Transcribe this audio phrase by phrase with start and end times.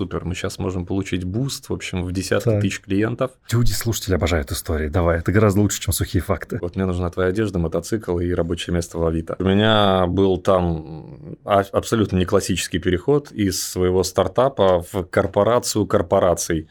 [0.00, 2.62] супер, мы сейчас можем получить буст, в общем, в десятки так.
[2.62, 3.32] тысяч клиентов.
[3.52, 6.58] Люди, слушатели обожают истории, давай, это гораздо лучше, чем сухие факты.
[6.62, 9.36] Вот мне нужна твоя одежда, мотоцикл и рабочее место в Авито.
[9.38, 16.66] У меня был там абсолютно не классический переход из своего стартапа в корпорацию корпораций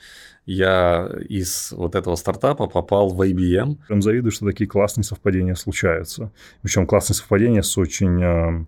[0.47, 3.77] я из вот этого стартапа попал в IBM.
[3.87, 6.31] Прям завидую, что такие классные совпадения случаются.
[6.63, 8.65] Причем классные совпадения с очень э,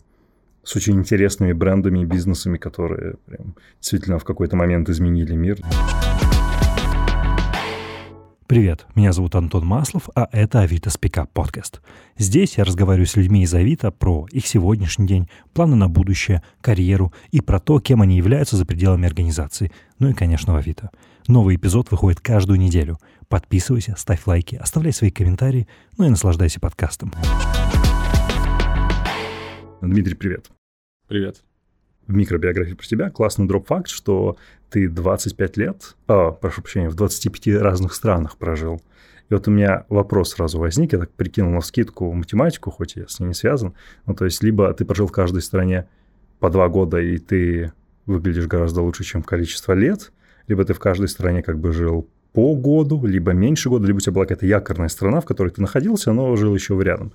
[0.64, 5.60] с очень интересными брендами и бизнесами, которые прям действительно в какой-то момент изменили мир.
[8.52, 11.80] Привет, меня зовут Антон Маслов, а это Авито Спикап подкаст.
[12.18, 17.14] Здесь я разговариваю с людьми из Авито про их сегодняшний день, планы на будущее, карьеру
[17.32, 19.72] и про то, кем они являются за пределами организации.
[20.00, 20.90] Ну и, конечно, в Авито.
[21.30, 22.98] Новый эпизод выходит каждую неделю.
[23.30, 27.14] Подписывайся, ставь лайки, оставляй свои комментарии, ну и наслаждайся подкастом.
[29.82, 30.52] Дмитрий, привет.
[31.12, 31.44] Привет.
[32.08, 34.38] В микробиографии про тебя классный дроп-факт, что
[34.70, 38.82] ты 25 лет, а, прошу прощения, в 25 разных странах прожил.
[39.30, 43.10] И вот у меня вопрос сразу возник, я так прикинул на скидку математику, хоть я
[43.10, 43.74] с ней не связан.
[44.06, 45.90] Ну, то есть, либо ты прожил в каждой стране
[46.40, 47.74] по два года, и ты
[48.06, 50.14] выглядишь гораздо лучше, чем количество лет,
[50.48, 54.00] либо ты в каждой стране как бы жил по году, либо меньше года, либо у
[54.00, 57.12] тебя была какая-то якорная страна, в которой ты находился, но жил еще рядом.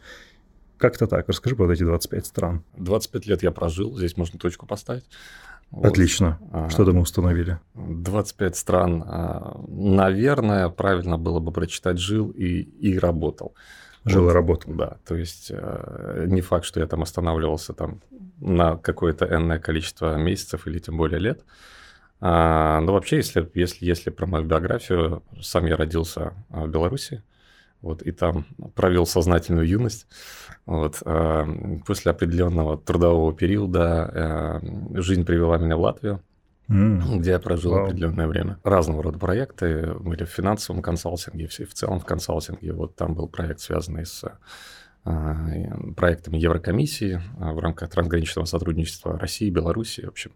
[0.78, 1.28] Как-то так.
[1.28, 2.64] Расскажи про эти 25 стран.
[2.76, 5.04] 25 лет я прожил, здесь можно точку поставить.
[5.70, 5.86] Вот.
[5.86, 6.38] Отлично.
[6.52, 7.58] А, Что-то мы установили.
[7.74, 9.02] 25 стран.
[9.06, 13.54] А, наверное, правильно было бы прочитать «жил» и, и «работал».
[14.04, 14.72] Жил вот, и работал.
[14.74, 18.00] Да, то есть э, не факт, что я там останавливался там
[18.38, 21.44] на какое-то энное количество месяцев или тем более лет.
[22.20, 27.24] А, но вообще, если, если, если про мою биографию, сам я родился в Беларуси,
[27.86, 30.06] вот, и там провел сознательную юность.
[30.66, 31.46] Вот, э,
[31.86, 36.20] после определенного трудового периода э, жизнь привела меня в Латвию,
[36.68, 37.18] mm.
[37.18, 37.84] где я прожил wow.
[37.84, 38.58] определенное время.
[38.64, 42.72] Разного рода проекты были в финансовом консалтинге, в целом в консалтинге.
[42.72, 44.24] Вот там был проект, связанный с
[45.04, 50.00] э, проектами Еврокомиссии в рамках трансграничного сотрудничества России и Беларуси.
[50.00, 50.32] В общем,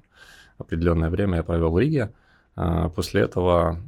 [0.59, 2.13] определенное время я провел в Риге.
[2.57, 3.79] А после этого,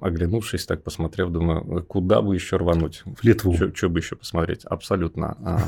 [0.00, 3.02] оглянувшись, так посмотрев, думаю, куда бы еще рвануть?
[3.04, 3.54] В Литву.
[3.74, 4.64] Что бы еще посмотреть?
[4.64, 5.36] Абсолютно.
[5.44, 5.60] А,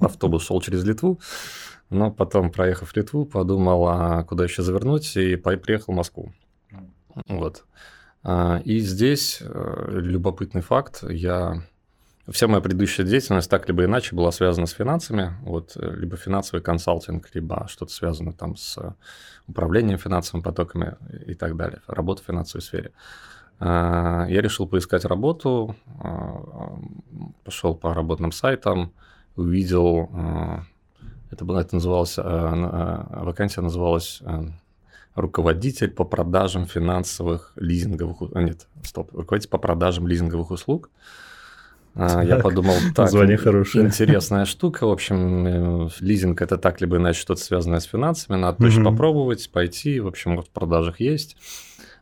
[0.00, 1.20] автобус шел через Литву,
[1.88, 6.32] но потом, проехав Литву, подумал, а куда еще завернуть, и приехал в Москву.
[7.26, 7.64] Вот.
[8.22, 11.02] А, и здесь э, любопытный факт.
[11.08, 11.62] Я
[12.30, 16.60] Вся моя предыдущая деятельность так либо иначе была связана с финансами, вот, э, либо финансовый
[16.60, 18.78] консалтинг, либо что-то связано там с
[19.48, 20.96] управлением финансовыми потоками
[21.26, 22.92] и так далее, работа в финансовой сфере.
[23.58, 25.74] А, я решил поискать работу,
[27.44, 28.92] пошел по работным сайтам,
[29.34, 30.08] увидел,
[31.30, 34.22] это, было, это называлось, вакансия называлась
[35.16, 40.90] руководитель по продажам финансовых лизинговых, нет, стоп, руководитель по продажам лизинговых услуг.
[41.94, 43.86] А, я подумал, так, Название хорошее.
[43.86, 44.86] интересная штука.
[44.86, 48.36] В общем, э, лизинг– это так либо иначе что-то связанное с финансами.
[48.36, 48.64] Надо угу.
[48.64, 50.00] точно попробовать, пойти.
[50.00, 51.36] В общем, вот в продажах есть.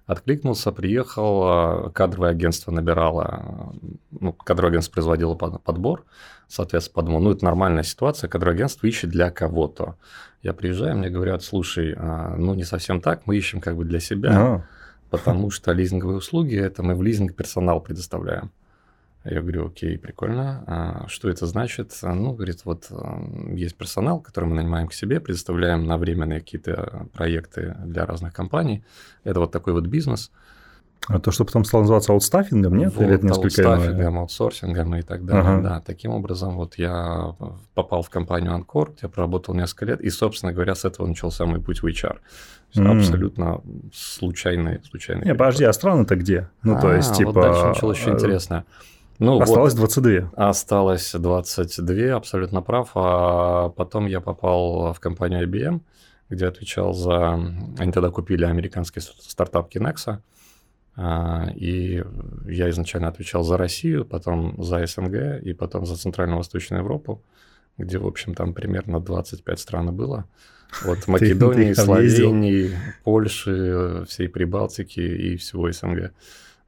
[0.09, 3.75] Откликнулся, приехал, а, кадровое агентство набирало,
[4.11, 6.07] ну, кадровое агентство производило подбор,
[6.47, 9.97] соответственно, подумал, ну, это нормальная ситуация, кадровое агентство ищет для кого-то.
[10.43, 14.01] Я приезжаю, мне говорят, слушай, а, ну, не совсем так, мы ищем как бы для
[14.01, 14.65] себя, а.
[15.11, 18.51] потому что лизинговые услуги– это мы в лизинг персонал предоставляем.
[19.25, 20.65] Я говорю, окей, прикольно.
[20.67, 21.93] А что это значит?
[22.03, 22.91] Ну, говорит, вот
[23.53, 28.85] есть персонал, который мы нанимаем к себе, предоставляем на временные какие-то проекты для разных компаний.
[29.25, 30.31] Это вот такой вот бизнес.
[31.07, 32.95] А то, что потом стало называться аутстаффингом, нет?
[32.95, 35.43] Вот, Или это несколько аутстаффингом, аутсорсингом и так далее.
[35.43, 35.63] Ага.
[35.63, 37.35] Да, таким образом вот я
[37.75, 41.61] попал в компанию Анкор, где проработал несколько лет, и, собственно говоря, с этого начался мой
[41.61, 42.19] путь в HR.
[42.75, 42.99] Mm.
[42.99, 43.63] Абсолютно
[43.95, 45.25] случайный, случайный.
[45.25, 46.51] Не, подожди, а страны-то где?
[46.63, 47.33] Ну, а, то есть, типа...
[47.33, 48.65] Вот дальше началось очень э, интересное.
[49.19, 50.31] Ну, осталось вот, 22.
[50.37, 52.91] Осталось 22, абсолютно прав.
[52.95, 55.81] А потом я попал в компанию IBM,
[56.31, 57.35] где отвечал за...
[57.79, 60.19] Они тогда купили американский стартап Kinexa.
[61.01, 62.03] А, и
[62.47, 67.23] я изначально отвечал за Россию, потом за СНГ и потом за Центрально-Восточную Европу,
[67.77, 70.25] где, в общем, там примерно 25 стран было.
[70.85, 72.73] Вот Македонии, Словении,
[73.05, 76.13] Польши, всей Прибалтики и всего СНГ.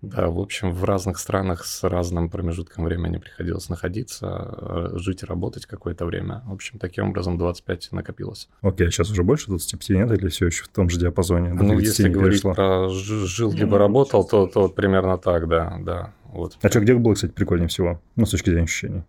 [0.03, 5.27] Да, в общем, в разных странах с разным промежутком времени приходилось находиться, э, жить и
[5.27, 6.43] работать какое-то время.
[6.47, 8.49] В общем, таким образом 25 накопилось.
[8.63, 11.53] Окей, а сейчас уже больше 25 нет или все еще в том же диапазоне?
[11.53, 12.55] ну, если говорить перешло?
[12.55, 16.15] про жил либо работал, то, то вот примерно так, да, да.
[16.33, 16.57] Вот.
[16.63, 18.01] А что, где было, кстати, прикольнее всего?
[18.17, 19.03] Ну, с точки зрения ощущений.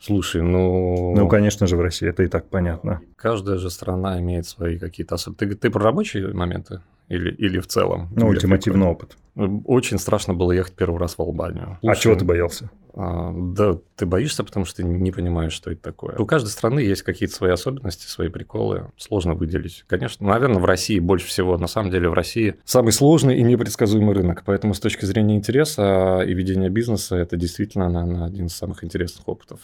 [0.00, 1.14] Слушай, ну...
[1.14, 3.00] Ну, конечно же, в России, это и так понятно.
[3.16, 5.44] Каждая же страна имеет свои какие-то особенности.
[5.44, 8.08] Ты, ты про рабочие моменты или, или в целом.
[8.14, 9.16] Ну, ультимативный опыт.
[9.36, 11.78] Очень страшно было ехать первый раз в Албанию.
[11.82, 11.98] Лучше...
[11.98, 12.70] А чего ты боялся?
[12.94, 16.16] А, да, ты боишься, потому что не понимаешь, что это такое.
[16.16, 18.86] У каждой страны есть какие-то свои особенности, свои приколы.
[18.96, 19.84] Сложно выделить.
[19.88, 21.58] Конечно, наверное, в России больше всего.
[21.58, 24.42] На самом деле в России самый сложный и непредсказуемый рынок.
[24.46, 29.28] Поэтому с точки зрения интереса и ведения бизнеса это действительно, наверное, один из самых интересных
[29.28, 29.60] опытов.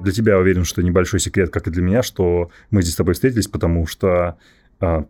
[0.00, 3.12] Для тебя уверен, что небольшой секрет, как и для меня, что мы здесь с тобой
[3.12, 4.38] встретились, потому что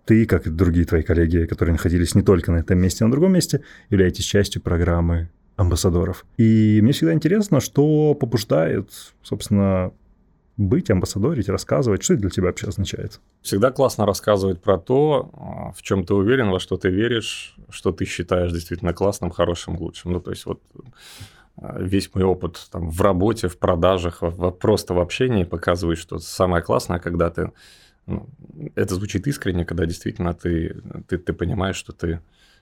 [0.04, 3.10] ты, как и другие твои коллеги, которые находились не только на этом месте, но и
[3.10, 6.24] на другом месте, являетесь частью программы амбассадоров.
[6.36, 8.90] И мне всегда интересно, что побуждает,
[9.22, 9.92] собственно,
[10.56, 13.20] быть, амбассадорить, рассказывать, что это для тебя вообще означает?
[13.42, 17.92] Всегда классно рассказывать про то, а, в чем ты уверен, во что ты веришь, что
[17.92, 20.12] ты считаешь действительно классным, хорошим, лучшим.
[20.12, 20.62] Ну, то есть вот
[21.56, 26.18] а, весь мой опыт там, в работе, в продажах, в, просто в общении показывает, что
[26.18, 27.52] самое классное, когда ты
[28.06, 28.28] ну,
[28.74, 32.20] это звучит искренне, когда действительно ты, ты, ты понимаешь, что ты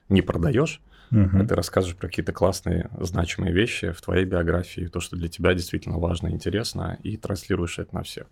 [0.09, 0.81] не продаешь,
[1.11, 1.37] угу.
[1.39, 5.53] а ты рассказываешь про какие-то классные, значимые вещи в твоей биографии, то, что для тебя
[5.53, 8.27] действительно важно и интересно, и транслируешь это на всех.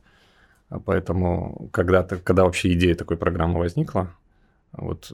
[0.70, 4.12] А поэтому, когда, ты, когда вообще идея такой программы возникла,
[4.72, 5.12] вот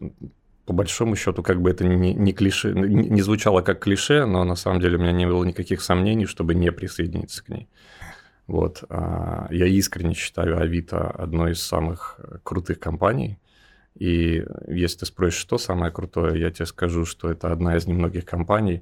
[0.66, 4.44] по большому счету, как бы это не, не, клише, не, не звучало как клише, но
[4.44, 7.68] на самом деле у меня не было никаких сомнений, чтобы не присоединиться к ней.
[8.50, 8.84] Вот.
[8.90, 13.38] А, я искренне считаю Авито одной из самых крутых компаний.
[13.94, 18.25] И если ты спросишь, что самое крутое, я тебе скажу, что это одна из немногих
[18.25, 18.81] компаний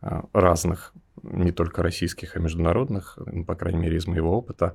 [0.00, 4.74] а, разных, не только российских, а международных, ну, по крайней мере, из моего опыта,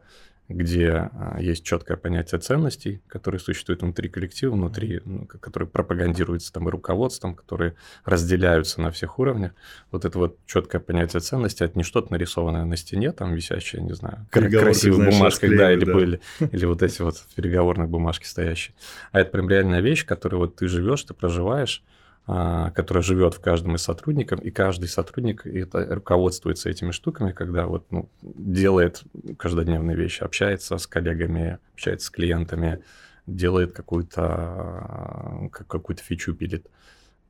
[0.49, 6.67] где а, есть четкое понятие ценностей, которые существуют внутри коллектива, внутри, ну, которые пропагандируются там
[6.67, 9.51] и руководством, которые разделяются на всех уровнях.
[9.91, 13.93] Вот это вот четкое понятие ценностей, это не что-то нарисованное на стене, там висящее, не
[13.93, 15.93] знаю, красивой бумажкой, да, или, да.
[15.93, 16.19] Были,
[16.51, 18.73] или вот эти вот переговорные бумажки стоящие.
[19.11, 21.83] А это прям реальная вещь, которую вот ты живешь, ты проживаешь,
[22.29, 27.87] которая живет в каждом из сотрудников, и каждый сотрудник это руководствуется этими штуками, когда вот,
[27.91, 29.01] ну, делает
[29.37, 32.83] каждодневные вещи, общается с коллегами, общается с клиентами,
[33.25, 36.67] делает какую-то какую фичу пилит.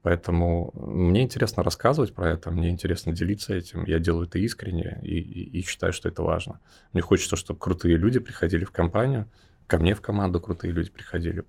[0.02, 3.86] Поэтому мне интересно рассказывать про это, мне интересно делиться этим.
[3.86, 6.60] Я делаю это искренне и, и, и считаю, что это важно.
[6.94, 9.30] Мне хочется, чтобы крутые люди приходили в компанию,
[9.68, 11.44] ко мне в команду крутые люди приходили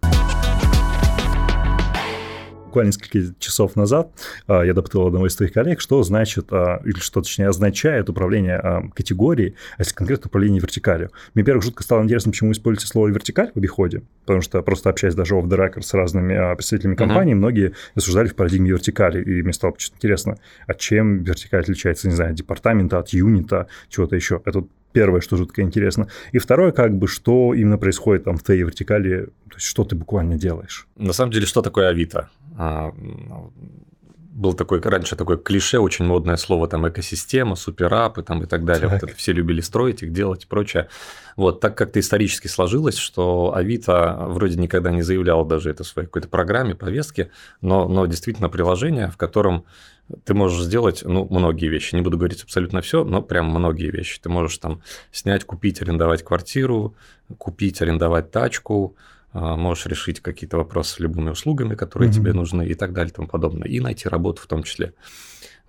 [2.70, 4.12] буквально несколько часов назад
[4.46, 8.56] а, я допытал одного из твоих коллег, что значит, а, или что точнее означает управление
[8.56, 11.10] а, категорией, а если конкретно управление вертикалью.
[11.34, 15.14] Мне, во-первых, жутко стало интересно, почему используете слово вертикаль в обиходе, потому что просто общаясь
[15.14, 17.38] даже off the record с разными представителями компании, uh-huh.
[17.38, 22.30] многие рассуждали в парадигме вертикали, и мне стало интересно, а чем вертикаль отличается, не знаю,
[22.30, 24.40] от департамента, от юнита, чего-то еще.
[24.44, 26.08] Это первое, что жутко интересно.
[26.32, 29.96] И второе, как бы, что именно происходит там в твоей вертикали, то есть что ты
[29.96, 30.86] буквально делаешь.
[30.96, 32.28] На самом деле, что такое Авито?
[32.60, 32.92] А,
[34.32, 38.88] был такой раньше такое клише, очень модное слово там экосистема, суперапы там и так далее.
[38.88, 39.00] Так.
[39.00, 40.88] Вот это все любили строить их, делать и прочее.
[41.36, 46.06] Вот так как-то исторически сложилось, что Авито вроде никогда не заявлял даже это в своей
[46.06, 47.30] какой-то программе, повестке,
[47.62, 49.64] но, но действительно приложение, в котором
[50.24, 51.94] ты можешь сделать, ну, многие вещи.
[51.94, 54.20] Не буду говорить абсолютно все, но прям многие вещи.
[54.20, 56.94] Ты можешь там снять, купить, арендовать квартиру,
[57.38, 58.96] купить, арендовать тачку,
[59.32, 62.14] можешь решить какие-то вопросы с любыми услугами, которые mm-hmm.
[62.14, 64.92] тебе нужны и так далее и тому подобное, и найти работу в том числе.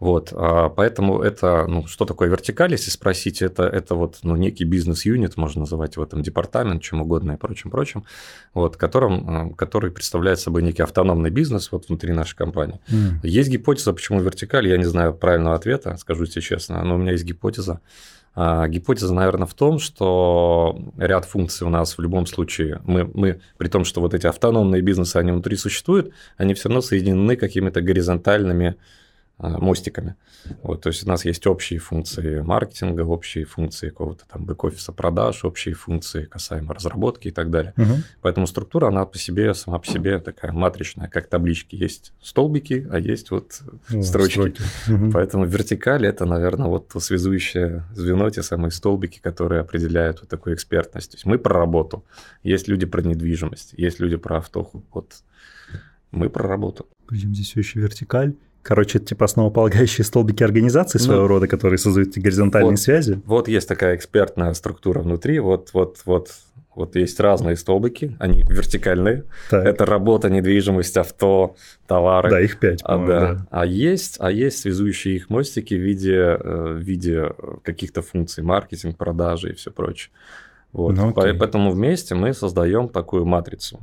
[0.02, 4.64] Вот, а, поэтому это, ну, что такое вертикаль, если спросить, это, это вот, ну, некий
[4.64, 8.04] бизнес-юнит, можно называть его там департамент, чем угодно и прочим-прочим,
[8.56, 12.80] вот, которым, а, который представляет собой некий автономный бизнес вот внутри нашей компании.
[12.90, 13.20] Mm.
[13.22, 17.12] Есть гипотеза, почему вертикаль, я не знаю правильного ответа, скажу тебе честно, но у меня
[17.12, 17.80] есть гипотеза.
[18.34, 23.42] А, гипотеза, наверное, в том, что ряд функций у нас в любом случае, мы, мы
[23.58, 27.82] при том, что вот эти автономные бизнесы, они внутри существуют, они все равно соединены какими-то
[27.82, 28.78] горизонтальными
[29.42, 30.16] мостиками.
[30.64, 35.44] Вот, то есть у нас есть общие функции маркетинга, общие функции какого-то там бэк-офиса продаж,
[35.44, 37.74] общие функции касаемо разработки и так далее.
[37.78, 37.94] Угу.
[38.22, 41.76] Поэтому структура, она по себе, сама по себе такая матричная, как таблички.
[41.76, 44.32] Есть столбики, а есть вот О, строчки.
[44.32, 44.62] Строки.
[44.90, 45.12] Угу.
[45.12, 51.12] Поэтому вертикаль– это, наверное, вот связующее звено, те самые столбики, которые определяют вот такую экспертность.
[51.12, 52.04] То есть мы про работу,
[52.44, 54.84] есть люди про недвижимость, есть люди про автоху.
[54.94, 55.24] Вот
[56.12, 56.88] мы про работу.
[57.10, 58.34] Будем здесь еще вертикаль.
[58.64, 63.22] Короче, это типа основополагающие столбики организации ну, своего рода, которые создают горизонтальные вот, связи.
[63.26, 66.32] Вот есть такая экспертная структура внутри, вот, вот, вот,
[66.76, 69.26] вот есть разные столбики, они вертикальные.
[69.50, 69.66] Так.
[69.66, 71.56] Это работа, недвижимость, авто,
[71.88, 72.30] товары.
[72.30, 73.06] Да, их пять, а, да.
[73.20, 73.48] да.
[73.50, 78.96] А есть, а есть связующие их мостики в виде, э, в виде каких-то функций, маркетинг,
[78.96, 80.12] продажи и все прочее.
[80.72, 80.96] Вот.
[80.96, 83.80] Ну, Поэтому вместе мы создаем такую матрицу.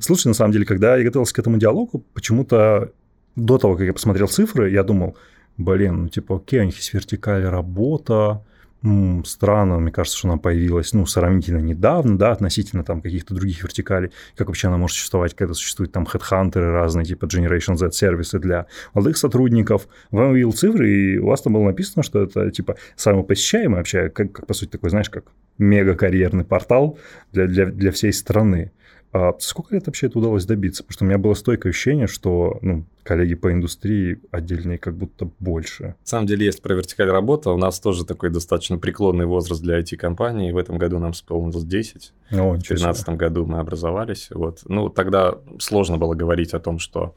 [0.00, 2.92] Слушай, на самом деле, когда я готовился к этому диалогу, почему-то
[3.36, 5.16] до того, как я посмотрел цифры, я думал,
[5.56, 8.44] блин, ну типа, окей, у них есть вертикаль работа,
[8.82, 13.62] м, странно, мне кажется, что она появилась, ну, сравнительно недавно, да, относительно там каких-то других
[13.62, 18.38] вертикалей, как вообще она может существовать, когда существуют там хедхантеры разные, типа Generation Z сервисы
[18.38, 19.88] для молодых сотрудников.
[20.10, 24.10] Вам увидел цифры, и у вас там было написано, что это, типа, самый посещаемый вообще,
[24.10, 25.24] как, как по сути, такой, знаешь, как
[25.58, 26.98] мега-карьерный портал
[27.32, 28.70] для, для, для всей страны.
[29.12, 30.82] А сколько лет вообще это удалось добиться?
[30.82, 35.30] Потому что у меня было стойкое ощущение, что ну, коллеги по индустррии отдельные как будто
[35.38, 35.84] больше.
[35.84, 37.50] На самом деле есть про вертикаль работа.
[37.50, 40.52] У нас тоже такой достаточно преклонный возраст для IT-компаний.
[40.52, 42.12] В этом году нам исполнилось 10.
[42.32, 44.28] О, в 2013 году мы образовались.
[44.30, 44.60] Вот.
[44.66, 47.14] Ну, тогда сложно было говорить о том, что,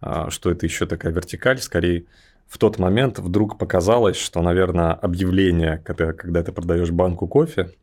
[0.00, 1.58] а, что это еще такая вертикаль.
[1.58, 2.06] Скорее,
[2.46, 7.74] в тот момент вдруг показалось, что, наверное, объявление, когда, когда ты продаешь банку кофе,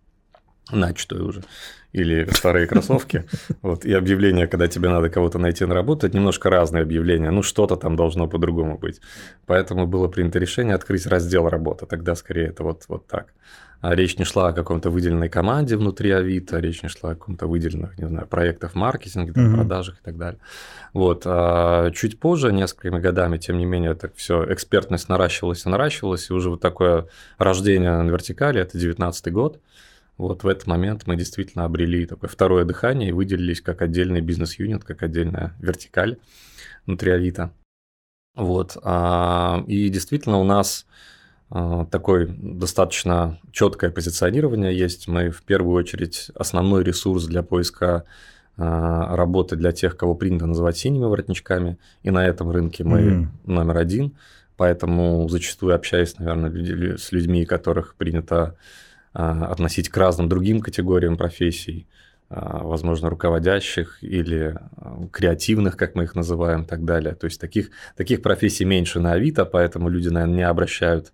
[0.71, 1.43] начатую уже,
[1.95, 3.23] или старые кроссовки,
[3.61, 7.41] вот, и объявление, когда тебе надо кого-то найти на работу, это немножко разные объявления, ну,
[7.41, 8.99] что-то там должно по-другому быть.
[9.45, 13.27] Поэтому было принято решение открыть раздел работы, тогда скорее это вот, вот так.
[13.81, 17.47] А речь не шла о каком-то выделенной команде внутри Авито, речь не шла о каком-то
[17.47, 19.55] выделенных, не знаю, проектах маркетинге, там, mm-hmm.
[19.55, 20.39] продажах и так далее.
[20.93, 21.23] Вот.
[21.25, 26.33] А чуть позже, несколькими годами, тем не менее, так все, экспертность наращивалась и наращивалась, и
[26.33, 29.59] уже вот такое рождение на вертикали, это 19 год,
[30.17, 34.83] вот в этот момент мы действительно обрели такое второе дыхание и выделились как отдельный бизнес-юнит,
[34.83, 36.17] как отдельная вертикаль
[36.85, 37.51] внутри Авито.
[38.35, 38.77] Вот.
[38.83, 40.85] А, и действительно у нас
[41.49, 45.07] а, такое достаточно четкое позиционирование есть.
[45.07, 48.05] Мы в первую очередь основной ресурс для поиска
[48.57, 51.77] а, работы для тех, кого принято называть синими воротничками.
[52.03, 53.27] И на этом рынке мы mm-hmm.
[53.45, 54.15] номер один.
[54.57, 58.55] Поэтому зачастую общаюсь, наверное, с людьми, которых принято
[59.15, 61.87] относить к разным другим категориям профессий,
[62.27, 67.15] а, возможно, руководящих или а, креативных, как мы их называем, и так далее.
[67.15, 71.13] То есть таких, таких профессий меньше на Авито, поэтому люди, наверное, не обращают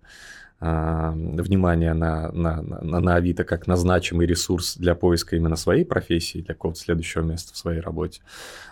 [0.64, 6.38] внимания на, на, на, на Авито как на значимый ресурс для поиска именно своей профессии,
[6.38, 8.20] для какого-то следующего места в своей работе.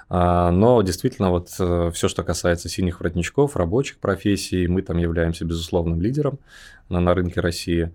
[0.09, 6.01] Но действительно, вот э, все, что касается синих воротничков, рабочих профессий, мы там являемся безусловным
[6.01, 6.39] лидером
[6.89, 7.91] на, на рынке России.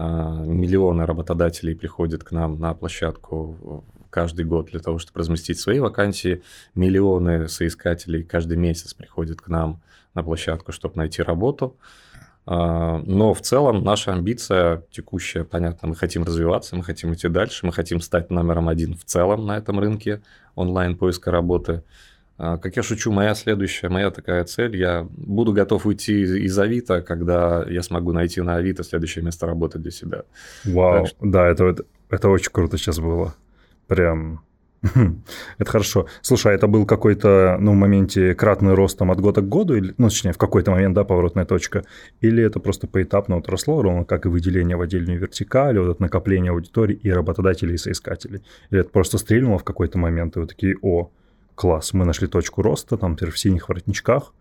[0.00, 5.80] А, миллионы работодателей приходят к нам на площадку каждый год для того, чтобы разместить свои
[5.80, 6.42] вакансии.
[6.76, 9.82] Миллионы соискателей каждый месяц приходят к нам
[10.14, 11.76] на площадку, чтобы найти работу.
[12.46, 17.66] А, но в целом наша амбиция текущая, понятно, мы хотим развиваться, мы хотим идти дальше,
[17.66, 20.22] мы хотим стать номером один в целом на этом рынке
[20.54, 21.82] онлайн поиска работы.
[22.38, 27.02] А, как я шучу, моя следующая, моя такая цель, я буду готов уйти из Авито,
[27.02, 30.22] когда я смогу найти на Авито следующее место работы для себя.
[30.64, 31.16] Вау, что...
[31.20, 33.34] да, это, это, это очень круто сейчас было.
[33.88, 34.44] Прям
[35.58, 36.06] это хорошо.
[36.22, 39.74] Слушай, а это был какой-то, ну, в моменте кратный рост там от года к году,
[39.74, 41.84] или, ну, точнее, в какой-то момент, да, поворотная точка,
[42.20, 46.02] или это просто поэтапно вот росло, ровно как и выделение в отдельную вертикаль, вот это
[46.02, 48.44] накопление аудитории и работодателей, и соискателей?
[48.70, 51.10] Или это просто стрельнуло в какой-то момент, и вы такие, о,
[51.58, 54.32] класс, мы нашли точку роста, там, например, в синих воротничках,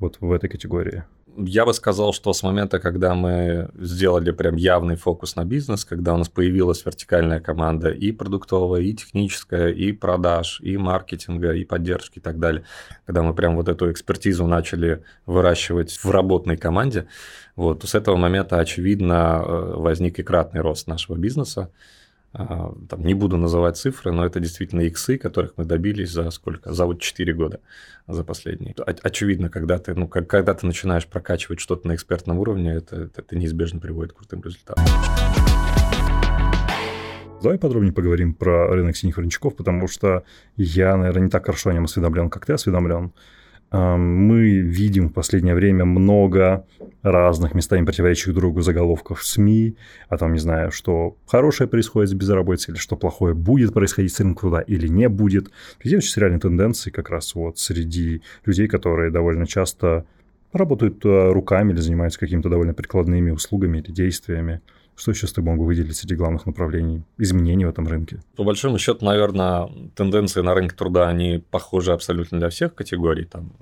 [0.00, 1.04] вот в этой категории?
[1.38, 6.14] Я бы сказал, что с момента, когда мы сделали прям явный фокус на бизнес, когда
[6.14, 12.18] у нас появилась вертикальная команда и продуктовая, и техническая, и продаж, и маркетинга, и поддержки
[12.18, 12.64] и так далее,
[13.04, 17.06] когда мы прям вот эту экспертизу начали выращивать в работной команде,
[17.54, 21.70] вот, с этого момента, очевидно, э, возник и кратный рост нашего бизнеса.
[22.38, 26.70] А, там, не буду называть цифры, но это действительно иксы, которых мы добились за сколько?
[26.70, 27.60] За вот 4 года,
[28.06, 28.74] за последние.
[29.02, 33.80] Очевидно, когда ты, ну, когда ты начинаешь прокачивать что-то на экспертном уровне, это, это неизбежно
[33.80, 34.84] приводит к крутым результатам.
[37.42, 40.24] Давай подробнее поговорим про рынок синих воротничков, потому что
[40.56, 43.12] я, наверное, не так хорошо о нем осведомлен, как ты осведомлен.
[43.70, 46.64] Мы видим в последнее время много
[47.02, 49.76] разных местами противоречащих другу заголовков в СМИ,
[50.08, 54.20] а там, не знаю, что хорошее происходит с безработицей, или что плохое будет происходить с
[54.20, 55.50] рынком труда, или не будет.
[55.82, 60.04] Есть очень реальные тенденции как раз вот среди людей, которые довольно часто
[60.52, 64.60] работают э, руками или занимаются какими-то довольно прикладными услугами или действиями.
[64.96, 68.22] Что еще с тобой могу выделить среди главных направлений изменений в этом рынке?
[68.34, 73.24] По большому счету, наверное, тенденции на рынке труда, они похожи абсолютно для всех категорий.
[73.24, 73.52] Там,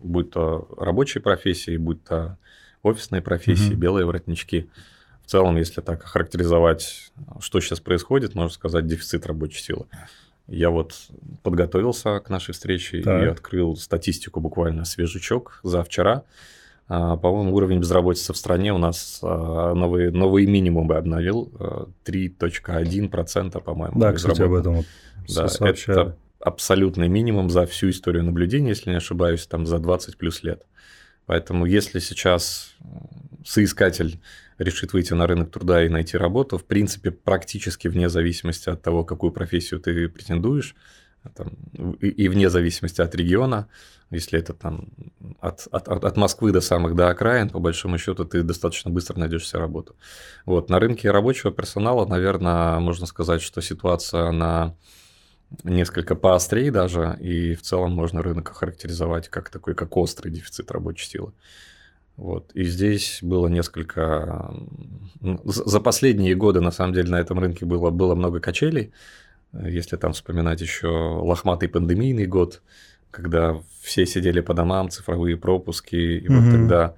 [0.00, 2.38] будь то рабочие профессии, будь то
[2.82, 3.80] офисные профессии, угу.
[3.80, 4.70] белые воротнички.
[5.22, 9.84] В целом, если так охарактеризовать, что сейчас происходит, можно сказать, дефицит рабочей силы.
[10.46, 10.94] Я вот
[11.42, 13.22] подготовился к нашей встрече так.
[13.22, 16.22] и открыл статистику буквально свежачок за вчера.
[16.88, 21.52] А, по-моему, уровень безработицы в стране у нас а, новый, новый минимум бы обновил.
[22.04, 24.00] 3.1%, а, по-моему.
[24.00, 24.86] Да, кстати, об этом вот
[25.28, 30.42] да, это абсолютный минимум за всю историю наблюдения, если не ошибаюсь, там за 20 плюс
[30.42, 30.62] лет.
[31.26, 32.74] Поэтому если сейчас
[33.44, 34.18] соискатель
[34.56, 39.04] решит выйти на рынок труда и найти работу, в принципе, практически вне зависимости от того,
[39.04, 40.74] какую профессию ты претендуешь,
[41.34, 41.48] там,
[42.00, 43.68] и, и вне зависимости от региона,
[44.10, 44.88] если это там
[45.40, 49.46] от, от, от Москвы до самых до окраин, по большому счету, ты достаточно быстро найдешь
[49.46, 49.96] себе работу.
[50.46, 54.74] Вот, на рынке рабочего персонала, наверное, можно сказать, что ситуация на
[55.64, 61.06] несколько поострее даже, и в целом можно рынок охарактеризовать как такой, как острый дефицит рабочей
[61.06, 61.32] силы.
[62.16, 62.50] Вот.
[62.52, 64.52] И здесь было несколько...
[65.44, 68.92] За последние годы, на самом деле, на этом рынке было, было много качелей.
[69.52, 72.62] Если там вспоминать еще лохматый пандемийный год,
[73.10, 76.40] когда все сидели по домам, цифровые пропуски, и mm-hmm.
[76.40, 76.94] вот тогда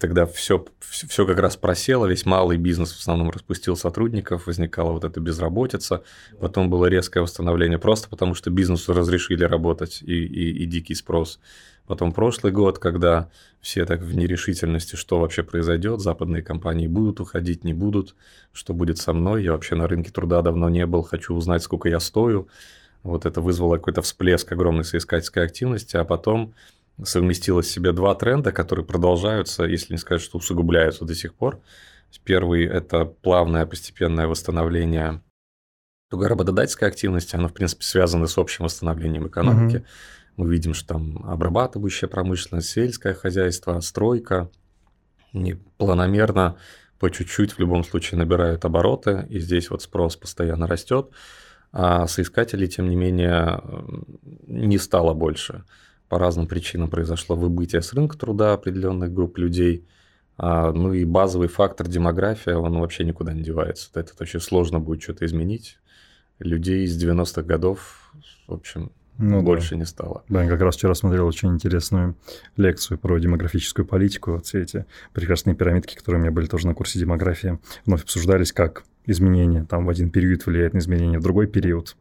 [0.00, 5.04] тогда все, все как раз просело, весь малый бизнес в основном распустил сотрудников, возникала вот
[5.04, 6.02] эта безработица,
[6.40, 11.40] потом было резкое восстановление просто потому, что бизнесу разрешили работать и, и, и дикий спрос.
[11.86, 17.64] Потом прошлый год, когда все так в нерешительности, что вообще произойдет, западные компании будут уходить,
[17.64, 18.16] не будут,
[18.52, 21.88] что будет со мной, я вообще на рынке труда давно не был, хочу узнать, сколько
[21.88, 22.48] я стою.
[23.02, 26.54] Вот это вызвало какой-то всплеск огромной соискательской активности, а потом
[27.04, 31.60] совместилось в себе два тренда, которые продолжаются, если не сказать, что усугубляются до сих пор.
[32.24, 35.20] Первый– это плавное постепенное восстановление
[36.10, 39.76] работодательской активности, оно, в принципе, связано с общим восстановлением экономики.
[39.76, 39.86] Mm-hmm.
[40.36, 44.50] Мы видим, что там обрабатывающая промышленность, сельское хозяйство, стройка
[45.32, 46.56] не планомерно
[46.98, 51.10] по чуть-чуть в любом случае набирают обороты, и здесь вот спрос постоянно растет,
[51.72, 53.62] а соискателей, тем не менее,
[54.46, 55.64] не стало больше.
[56.08, 59.86] По разным причинам произошло выбытие с рынка труда определенных групп людей,
[60.38, 63.90] а, ну и базовый фактор демография, он вообще никуда не девается.
[63.94, 65.78] Это очень сложно будет что-то изменить.
[66.38, 68.12] Людей из 90-х годов,
[68.46, 69.76] в общем, ну, больше да.
[69.76, 70.24] не стало.
[70.28, 72.16] Да, я как раз вчера смотрел очень интересную
[72.56, 74.32] лекцию про демографическую политику.
[74.32, 78.52] Вот все эти прекрасные пирамидки, которые у меня были тоже на курсе демографии, вновь обсуждались,
[78.52, 81.96] как изменения там в один период влияет на изменения в другой период,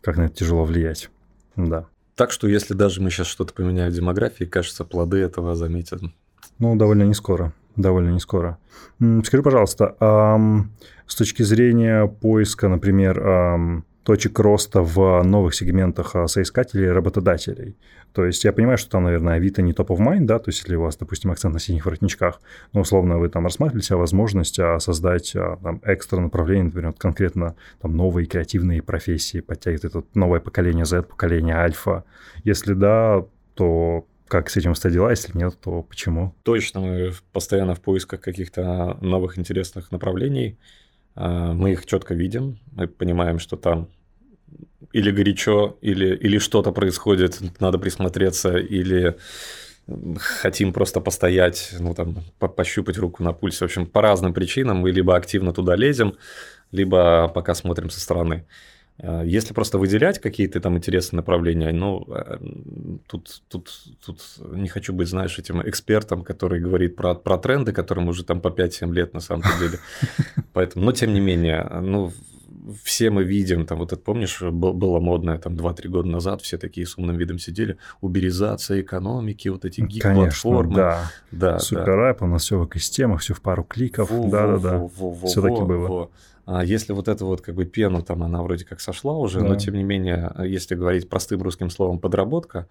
[0.00, 1.10] как на это тяжело влиять.
[1.56, 1.86] Да.
[2.14, 6.00] Так что если даже мы сейчас что-то поменяем в демографии, кажется, плоды этого заметят.
[6.58, 7.52] Ну, довольно не скоро.
[7.76, 8.58] Довольно не скоро.
[9.24, 10.72] Скажи, пожалуйста, эм,
[11.06, 17.76] с точки зрения поиска, например, точек роста в новых сегментах а, соискателей и работодателей.
[18.12, 20.60] То есть я понимаю, что там, наверное, Авито не топ of mind, да, то есть
[20.60, 22.40] если у вас, допустим, акцент на синих воротничках,
[22.72, 27.56] но условно вы там рассматривали себе возможность а, создать а, там, экстра направление, например, конкретно
[27.82, 32.04] там новые креативные профессии, подтягивать это новое поколение Z, поколение Альфа.
[32.44, 36.32] Если да, то как с этим обстоят дела, если нет, то почему?
[36.44, 40.60] Точно, мы постоянно в поисках каких-то новых интересных направлений.
[41.16, 43.88] Мы их четко видим, мы понимаем, что там
[44.92, 49.16] или горячо, или, или что-то происходит, надо присмотреться, или
[50.18, 53.58] хотим просто постоять, ну, там, по пощупать руку на пульсе.
[53.58, 56.14] В общем, по разным причинам мы либо активно туда лезем,
[56.72, 58.46] либо пока смотрим со стороны.
[58.98, 62.38] А, если просто выделять какие-то там интересные направления, ну, э,
[63.06, 63.70] тут, тут,
[64.04, 64.20] тут
[64.52, 68.48] не хочу быть, знаешь, этим экспертом, который говорит про, про тренды, которым уже там по
[68.48, 69.78] 5-7 лет на самом деле.
[70.52, 72.12] Поэтому, но тем не менее, ну,
[72.82, 76.86] все мы видим, там вот это, помнишь, было модное там 2-3 года назад, все такие
[76.86, 80.76] с умным видом сидели, уберизация экономики, вот эти гиг-платформы.
[80.76, 81.10] да.
[81.30, 81.58] да.
[81.58, 82.26] Суперайп, да.
[82.26, 84.88] у нас все в экосистемах, все в пару кликов, да-да-да,
[85.26, 86.10] все таки было.
[86.46, 89.48] А если вот эту вот как бы пену там она вроде как сошла уже, да.
[89.48, 92.68] но тем не менее, если говорить простым русским словом подработка,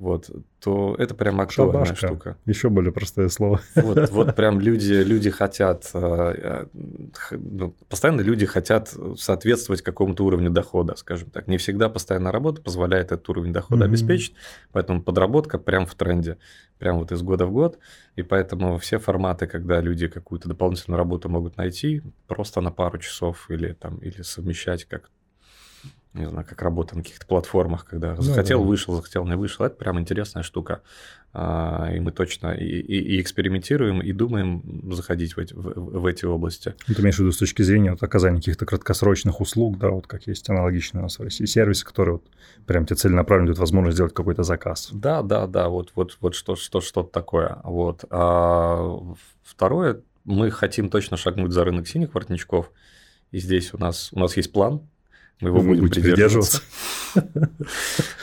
[0.00, 2.06] вот, то это прям актуальная Шабашка.
[2.06, 2.36] штука.
[2.46, 3.60] Еще более простое слово.
[3.76, 10.48] Вот, вот прям люди, люди хотят, э, э, ну, постоянно люди хотят соответствовать какому-то уровню
[10.48, 11.48] дохода, скажем так.
[11.48, 13.88] Не всегда постоянная работа позволяет этот уровень дохода mm-hmm.
[13.88, 14.34] обеспечить,
[14.72, 16.38] поэтому подработка прям в тренде,
[16.78, 17.78] прям вот из года в год.
[18.16, 23.50] И поэтому все форматы, когда люди какую-то дополнительную работу могут найти, просто на пару часов
[23.50, 25.10] или, там, или совмещать как
[26.12, 28.66] не знаю, как работа на каких-то платформах, когда ну, захотел, да.
[28.66, 29.64] вышел, захотел, не вышел.
[29.64, 30.82] Это прям интересная штука.
[31.32, 36.06] А, и мы точно и, и, и экспериментируем, и думаем заходить в эти, в, в
[36.06, 36.74] эти области.
[36.88, 40.08] Ну, ты имеешь в виду с точки зрения вот, оказания каких-то краткосрочных услуг, да, вот
[40.08, 42.24] как есть аналогичные у нас в России сервисы, которые вот
[42.66, 44.88] прям тебе целенаправленно дают возможность сделать какой-то заказ.
[44.92, 47.60] Да, да, да, вот, вот, вот что, что, что-то такое.
[47.62, 48.04] Вот.
[48.10, 48.98] А
[49.44, 52.72] второе, мы хотим точно шагнуть за рынок синих воротничков,
[53.30, 54.82] и здесь у нас, у нас есть план,
[55.40, 56.62] мы его будем придерживаться.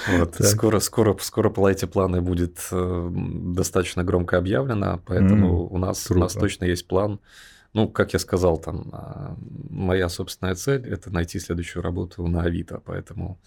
[0.09, 0.35] Вот.
[0.39, 6.17] Скоро, скоро, скоро по эти планы будет э, достаточно громко объявлено, поэтому у, нас, у
[6.17, 7.19] нас точно есть план.
[7.73, 9.35] Ну, как я сказал, там, а,
[9.69, 13.37] моя собственная цель– это найти следующую работу на Авито, поэтому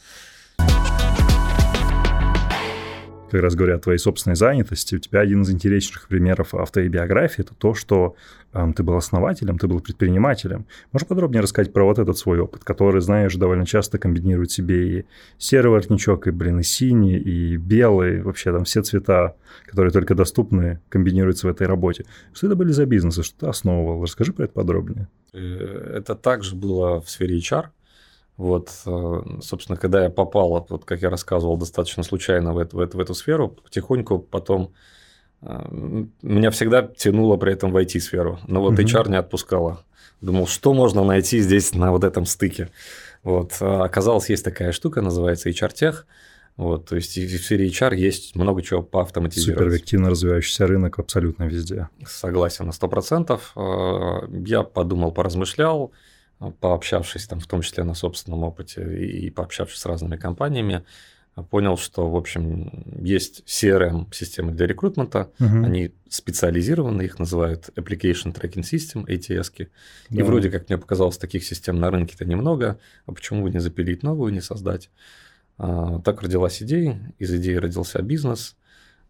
[3.30, 7.54] как раз говоря о твоей собственной занятости, у тебя один из интереснейших примеров автобиографии– это
[7.54, 8.16] то, что
[8.52, 10.66] э, ты был основателем, ты был предпринимателем.
[10.92, 15.06] Можешь подробнее рассказать про вот этот свой опыт, который, знаешь, довольно часто комбинирует себе и
[15.38, 20.80] серый воротничок, и, блин, и синий, и белый, вообще там все цвета, которые только доступны,
[20.88, 22.04] комбинируются в этой работе.
[22.32, 24.02] Что это были за бизнесы, что ты основывал?
[24.02, 25.08] Расскажи про это подробнее.
[25.32, 27.66] Э, это также было в сфере HR–
[28.40, 32.81] вот, э, собственно, когда я попал, вот как я рассказывал, достаточно случайно в эту, в
[32.81, 34.72] эту, в эту сферу, потихоньку потом
[35.42, 39.85] э, меня всегда тянуло при этом в IT-сферу, но вот HR не отпускала.
[40.22, 42.70] Думал, что можно найти здесь на вот этом стыке.
[43.22, 46.07] Вот, а оказалось, есть такая штука, называется HR-тех.
[46.57, 49.66] Вот, то есть в сфере HR есть много чего по автоматизировать.
[49.66, 51.90] Суперактивно развивающийся рынок абсолютно везде.
[52.07, 53.38] Согласен на 100%.
[53.55, 55.92] Э, я подумал, поразмышлял,
[56.61, 60.85] пообщавшись там в том числе на собственном опыте и пообщавшись с разными компаниями,
[61.50, 65.64] понял, что, в общем, есть CRM-системы для рекрутмента, угу.
[65.64, 69.53] они специализированы, их называют Application Tracking System, ATS.
[69.53, 69.68] -ки.
[70.11, 70.20] Да.
[70.20, 74.03] И вроде как мне показалось, таких систем на рынке-то немного, а почему бы не запилить
[74.03, 74.90] новую, не создать?
[75.57, 78.57] А, так родилась идея, из идеи родился бизнес,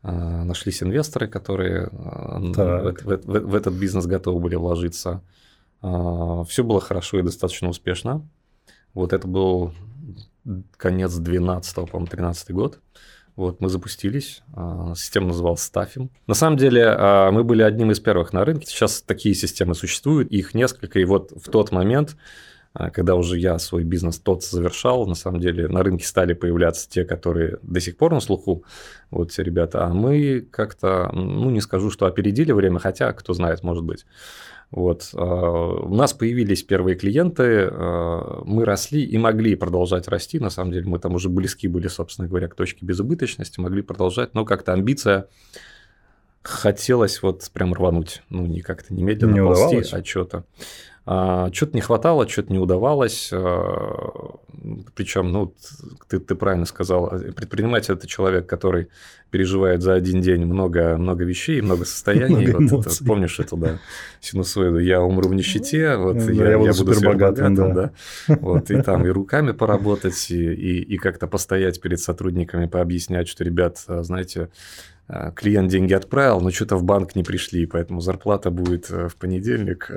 [0.03, 5.23] а, нашлись инвесторы, которые а, в, в, в, в этот бизнес готовы были вложиться–
[5.81, 8.29] Все было хорошо и достаточно успешно.
[8.95, 9.73] Вот это был
[10.77, 12.81] конец 12 по-моему, 13 год.
[13.37, 14.43] Вот, мы запустились.
[14.55, 16.11] А, система называлась Staffim.
[16.27, 18.67] На самом деле, а, мы были одним из первых на рынке.
[18.67, 20.99] Сейчас такие системы существуют, их несколько.
[20.99, 22.17] И вот в тот момент,
[22.75, 27.05] когда уже я свой бизнес тот завершал, на самом деле на рынке стали появляться те,
[27.05, 28.65] которые до сих пор на слуху,
[29.11, 33.63] вот те ребята, а мы как-то, ну, не скажу, что опередили время, хотя, кто знает,
[33.63, 34.05] может быть.
[34.71, 35.11] Вот.
[35.15, 40.39] А, у нас появились первые клиенты, а, мы росли и могли продолжать расти.
[40.39, 44.35] На самом деле мы там уже близки были, собственно говоря, к точке безубыточности, могли продолжать,
[44.35, 45.27] но как-то амбиция
[46.43, 48.23] хотелось вот прям рвануть.
[48.29, 49.93] Ну, не как-то немедленно не ползти, удавалось?
[49.93, 50.45] а что-то.
[51.07, 53.31] А, что-то не хватало, что-то не удавалось.
[53.33, 54.37] А,
[54.95, 55.55] причем, ну,
[56.09, 58.89] ты, ты правильно сказал, предприниматель это человек, который
[59.31, 62.49] переживает за один день много, много вещей, много состояний.
[62.49, 63.79] Много вот это, помнишь эту, да,
[64.21, 64.79] синусоиду?
[64.79, 67.73] Я умру в нищете, вот да, я, я, буду супербогатым, да.
[67.73, 67.93] да.
[68.29, 73.45] Вот, и там и руками поработать, и, и, и как-то постоять перед сотрудниками, пообъяснять, что,
[73.45, 74.51] ребят, знаете, а,
[75.35, 79.91] клиент деньги отправил, но что-то в банк не пришли, поэтому зарплата будет э, в понедельник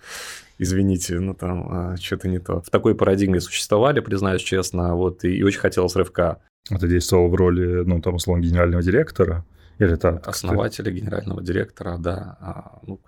[0.58, 2.60] извините, ну там что-то не то.
[2.60, 6.40] В такой парадигме существовали, признаюсь честно, вот, и, и очень хотелось рывка.
[6.70, 9.44] А ты действовал в роли, ну, там, условно, генерального директора?
[9.78, 10.26] Или так?
[10.26, 12.36] Основателя, генерального директора, да.
[12.40, 12.98] А, ну,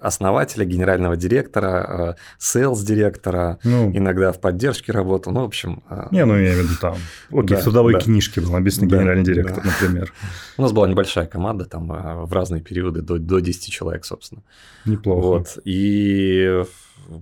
[0.00, 5.82] основателя, генерального директора, sales -директора, ну, иногда в поддержке работал, ну, в общем...
[5.88, 6.96] А, не, ну, я имею в виду там,
[7.30, 8.00] окей, да, в трудовой да.
[8.00, 9.70] книжке был написан да, генеральный директор, да.
[9.70, 10.12] например.
[10.56, 14.42] У нас была небольшая команда, там в разные периоды, до, до 10 человек, собственно.
[14.86, 15.20] Неплохо.
[15.20, 16.62] Вот, и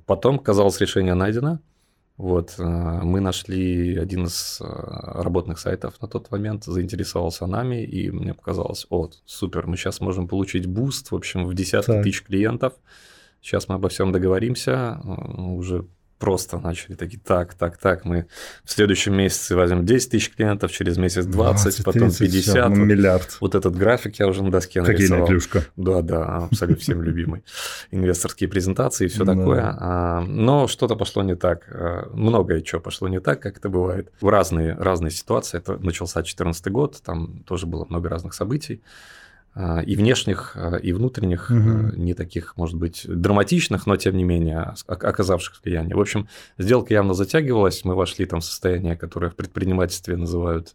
[0.06, 1.58] потом, казалось, решение найдено,
[2.20, 2.62] вот, э,
[3.02, 8.86] мы нашли один из э, работных сайтов на тот момент, заинтересовался нами, и мне показалось,
[8.90, 12.02] о, супер, мы сейчас можем получить буст, в общем, в десятки так.
[12.02, 12.74] тысяч клиентов.
[13.40, 15.86] Сейчас мы обо всем договоримся, э, уже
[16.20, 18.26] просто начали такие, так, так, так, мы
[18.62, 22.42] в следующем месяце возьмем 10 тысяч клиентов, через месяц 20, 20 потом 30, 50.
[22.42, 23.38] Все, ну, миллиард.
[23.40, 25.22] Вот этот график я уже на доске нарисовал.
[25.22, 25.64] Какие клюшка.
[25.76, 27.42] Да, да, абсолютно всем любимый.
[27.90, 29.74] Инвесторские презентации и все такое.
[29.80, 31.66] А, но что-то пошло не так.
[31.70, 34.12] А, многое чего пошло не так, как это бывает.
[34.20, 35.58] В разные, разные ситуации.
[35.58, 38.82] Это начался 2014 год, там тоже было много разных событий.
[39.52, 41.96] А, и внешних, а, и внутренних, угу.
[41.96, 45.96] не таких, может быть, драматичных, но тем не менее оказавших влияние.
[45.96, 50.74] В общем, сделка явно затягивалась, мы вошли там в состояние, которое в предпринимательстве называют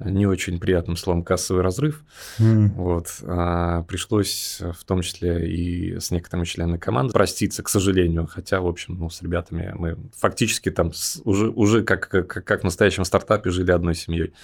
[0.00, 2.04] не очень приятным словом кассовый разрыв.
[2.38, 2.72] Mm.
[2.74, 3.08] Вот.
[3.22, 8.26] А, пришлось в том числе и с некоторыми членами команды проститься, к сожалению.
[8.26, 12.60] Хотя, в общем, ну, с ребятами мы фактически там с, уже, уже как, как, как
[12.60, 14.34] в настоящем стартапе жили одной семьей.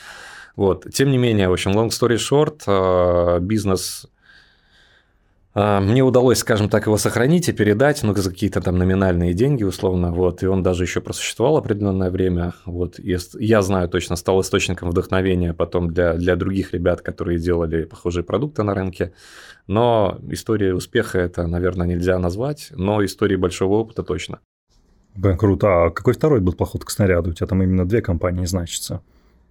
[0.61, 0.87] Вот.
[0.93, 4.07] Тем не менее, в общем, long story short, а, бизнес
[5.55, 9.65] а, мне удалось, скажем так, его сохранить и передать, ну, за какие-то там номинальные деньги,
[9.65, 14.39] условно, вот, и он даже еще просуществовал определенное время, вот, и я знаю точно, стал
[14.43, 19.15] источником вдохновения потом для, для других ребят, которые делали похожие продукты на рынке,
[19.67, 24.41] но история успеха это, наверное, нельзя назвать, но истории большого опыта точно.
[25.15, 25.85] Блин, круто.
[25.85, 27.31] А какой второй был поход к снаряду?
[27.31, 29.01] У тебя там именно две компании значится.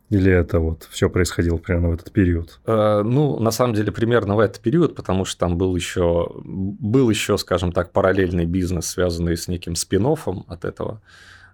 [0.10, 2.60] Или это вот все происходило примерно в этот период?
[2.66, 7.10] Э, ну, на самом деле, примерно в этот период, потому что там был еще, был
[7.10, 10.08] еще, скажем так, параллельный бизнес, связанный с неким спин
[10.48, 11.02] от этого.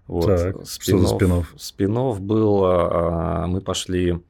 [0.07, 0.27] Вот.
[0.27, 1.53] Так, что за спин-офф?
[1.57, 4.21] Спин-офф был, а, мы пошли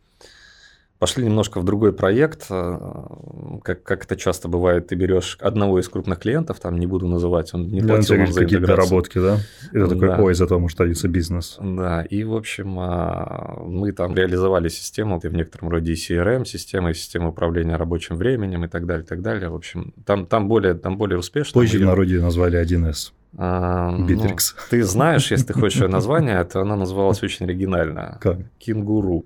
[1.00, 2.48] пошли немножко в другой проект.
[2.48, 7.54] Как, как это часто бывает, ты берешь одного из крупных клиентов, там не буду называть,
[7.54, 8.68] он не Да, платил нам за интеграцию.
[8.78, 9.38] доработки, да?
[9.72, 10.18] Это такой, Да.
[10.22, 11.58] ой, этого может родиться бизнес.
[11.62, 16.92] Да, и, в общем, а, мы там реализовали систему, и в некотором роде и CRM-система,
[16.92, 19.50] и систему управления рабочим временем и так далее, и так далее.
[19.50, 21.60] В общем, там, там, более, там более успешно.
[21.60, 23.12] Позже в народе назвали 1С.
[23.38, 24.56] А, ну, Битрикс.
[24.70, 28.18] ты знаешь, если ты хочешь название, то она называлась очень оригинально.
[28.22, 28.38] Как?
[28.60, 29.26] Кенгуру.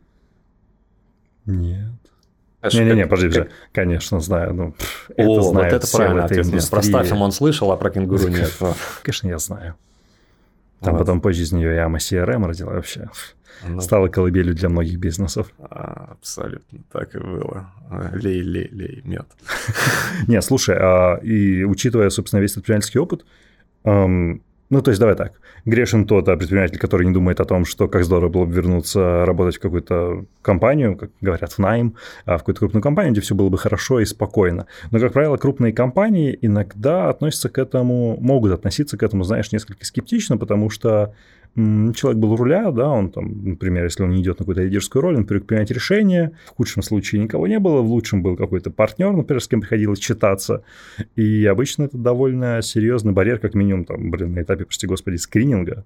[1.45, 1.91] Нет.
[2.73, 4.54] Не-не-не, подожди, как- конечно, знаю.
[4.54, 6.54] Ну, пф, О, это вот знают это правильно этой ответ.
[6.54, 6.82] Нет, Про.
[6.82, 8.54] Стаффин он слышал, а про кенгуру нет.
[8.60, 9.75] Ну, Конечно, я знаю.
[10.82, 10.99] Там вот.
[10.99, 13.10] потом позже из нее яма CRM родила вообще.
[13.67, 15.52] Ну, Стала колыбелью для многих бизнесов.
[15.60, 17.71] Абсолютно так и было.
[18.13, 19.28] Лей, лей, лей, мед.
[20.28, 23.25] Не, слушай, а, и учитывая, собственно, весь предпринимательский опыт,
[23.84, 25.34] эм, ну, то есть, давай так,
[25.65, 29.58] грешен тот предприниматель, который не думает о том, что как здорово было бы вернуться работать
[29.58, 33.49] в какую-то компанию, как говорят, в найм, а, в какую-то крупную компанию, где все было
[33.49, 34.67] бы хорошо и спокойно.
[34.91, 39.86] Но, как правило, крупные компании иногда относятся к этому, могут относиться к этому, знаешь, несколько
[39.86, 41.15] скептично, потому что
[41.55, 45.01] человек был у руля, да, он там, например, если он не идет на какую-то лидерскую
[45.01, 48.71] роль, он привык принимать решения, в худшем случае никого не было, в лучшем был какой-то
[48.71, 50.63] партнер, например, с кем приходилось читаться,
[51.15, 55.85] и обычно это довольно серьезный барьер, как минимум, там, блин, на этапе, прости господи, скрининга,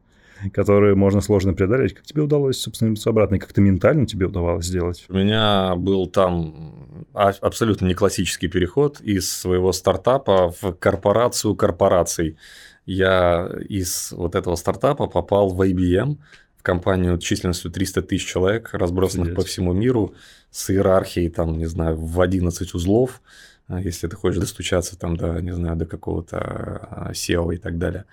[0.52, 1.94] который можно сложно преодолеть.
[1.94, 5.06] Как тебе удалось, собственно, вернуться обратно, как-то ментально тебе удавалось сделать?
[5.10, 12.38] У меня был там а- абсолютно не классический переход из своего стартапа в корпорацию корпораций.
[12.86, 16.18] Я из вот этого стартапа попал в IBM,
[16.58, 19.36] в компанию численностью 300 тысяч человек, разбросанных Офигеть.
[19.36, 20.14] по всему миру,
[20.52, 23.22] с иерархией, там, не знаю, в 11 узлов,
[23.68, 27.78] а, если ты хочешь достучаться там до, не знаю, до какого-то а, SEO и так
[27.78, 28.06] далее.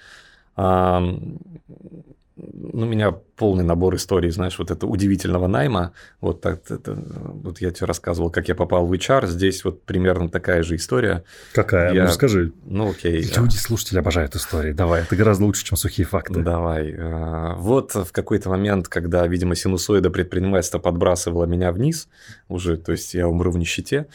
[2.43, 5.93] Ну, у меня полный набор историй, знаешь, вот это удивительного найма.
[6.23, 9.27] Вот, так, это, вот я тебе рассказывал, как я попал в HR.
[9.27, 11.23] Здесь вот примерно такая же история.
[11.53, 11.93] Какая?
[11.93, 12.53] Я- Ну, скажи.
[12.65, 13.23] Ну, окей.
[13.37, 14.73] Люди, слушатели обожают истории.
[14.73, 16.41] Давай, это гораздо лучше, чем сухие факты.
[16.43, 16.95] Давай.
[16.99, 22.09] А, Вот в какой-то момент, когда, видимо, синусоида предпринимательства подбрасывала меня вниз,
[22.49, 24.07] уже, то есть я умру в нищете,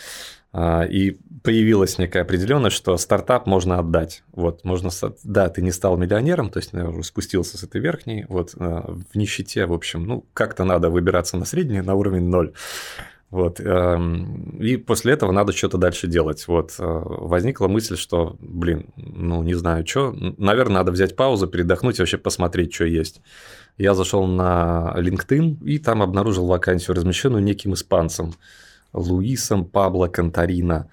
[0.89, 4.23] и появилась некая определенность, что стартап можно отдать.
[4.33, 4.89] Вот, можно,
[5.23, 9.15] да, ты не стал миллионером, то есть уже спустился с этой верхней, вот, а, в
[9.15, 12.53] нищете, в общем, ну, как-то надо выбираться на средний, на уровень ноль.
[13.31, 16.47] Вот, эм, и после этого надо что-то дальше делать.
[16.47, 21.97] Вот, э, возникла мысль, что, блин, ну, не знаю, что, наверное, надо взять паузу, передохнуть
[21.97, 23.21] и вообще посмотреть, что есть.
[23.77, 28.35] Я зашел на LinkedIn и там обнаружил вакансию, размещенную неким испанцем,
[28.95, 30.89] Луисом Пабло Контарина.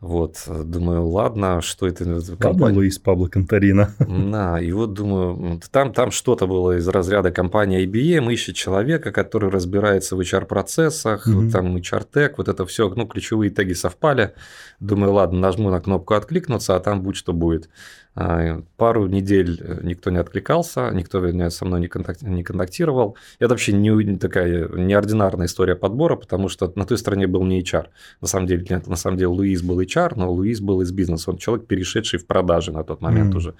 [0.00, 2.06] Вот, думаю, ладно, что это
[2.38, 2.74] компания?
[2.74, 3.94] Луис, Пабло Контарина.
[3.98, 9.50] Да, и вот думаю, там, там что-то было из разряда компании IBM, ищет человека, который
[9.50, 14.32] разбирается в HR-процессах, вот там HR-тег, вот это все, ну, ключевые теги совпали.
[14.80, 17.68] Думаю, ладно, нажму на кнопку «Откликнуться», а там будь что будет.
[18.14, 23.16] А, Пару недель э, никто не откликался, никто вернее, со мной не, контакти- не контактировал.
[23.38, 27.86] Это вообще не, такая неординарная история подбора, потому что на той стороне был не HR.
[28.20, 31.30] На самом деле, нет, на самом деле Луис был HR, но Луис был из бизнеса.
[31.30, 33.36] Он человек, перешедший в продажи на тот момент Мгм.
[33.38, 33.54] уже.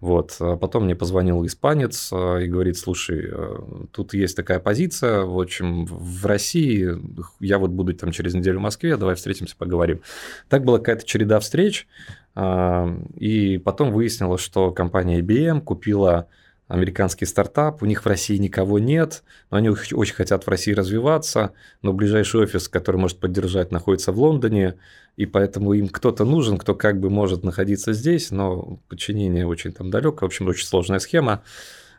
[0.00, 0.36] Вот.
[0.40, 3.56] А Потом мне позвонил испанец а, и говорит, слушай, э,
[3.92, 6.90] тут есть такая позиция, в общем, в России,
[7.38, 10.00] я вот буду там через неделю в Москве, давай встретимся, поговорим.
[10.48, 11.86] Так была какая-то череда встреч,
[12.34, 16.28] и потом выяснилось, что компания IBM купила
[16.72, 21.52] американский стартап, у них в России никого нет, но они очень хотят в России развиваться,
[21.82, 24.76] но ближайший офис, который может поддержать, находится в Лондоне,
[25.18, 29.90] и поэтому им кто-то нужен, кто как бы может находиться здесь, но подчинение очень там
[29.90, 31.42] далеко, в общем, очень сложная схема.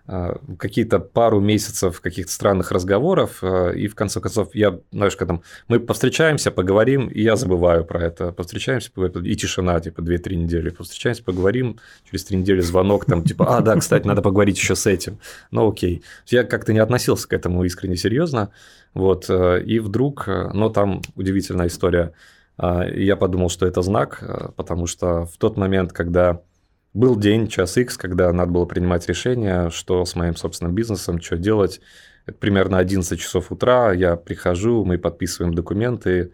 [0.06, 5.40] А, Какие-то пару месяцев каких-то странных разговоров, а, и в конце концов, я, знаешь, когда
[5.70, 8.34] мы повстречаемся, поговорим, и я забываю про это.
[8.34, 8.92] Повстречаемся,
[9.24, 10.70] и тишина, типа, 2-3 недели.
[10.72, 14.86] Повстречаемся, поговорим, через 3 недели звонок, там, типа, а, да, кстати, надо поговорить еще с
[14.88, 15.20] этим.
[15.52, 16.04] Ну, окей.
[16.28, 18.50] Я как-то не относился к этому искренне серьезно,
[18.94, 22.14] вот, э, и вдруг, э, но там удивительная история,
[22.60, 26.42] я подумал, что это знак, э, потому что в тот момент, когда
[26.94, 31.38] был день, час X, когда надо было принимать решение, что с моим собственным бизнесом, что
[31.38, 31.82] делать.
[32.26, 36.32] Это примерно 11 часов утра, я прихожу, мы подписываем документы,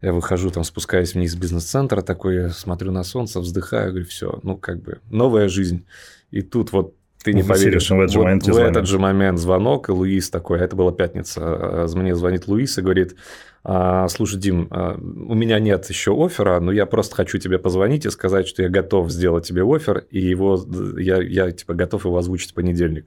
[0.00, 4.56] я выхожу, там спускаюсь вниз из бизнес-центра, такой, смотрю на солнце, вздыхаю, говорю, все, ну,
[4.56, 5.84] как бы, новая жизнь.
[6.30, 9.38] И тут вот ты не поверишь, в этот же вот момент в этот же момент
[9.38, 13.14] звонок, и Луис такой, а это была пятница, э, мне звонит Луис и говорит,
[13.62, 18.06] «А, слушай, Дим, а, у меня нет еще оффера, но я просто хочу тебе позвонить
[18.06, 20.64] и сказать, что я готов сделать тебе оффер, и его,
[20.98, 23.06] я, я типа готов его озвучить в понедельник.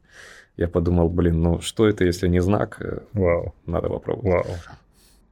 [0.56, 2.78] Я подумал, блин, ну что это, если не знак?
[2.80, 3.56] Э, Вау.
[3.66, 4.46] Надо попробовать.
[4.46, 4.56] Вау.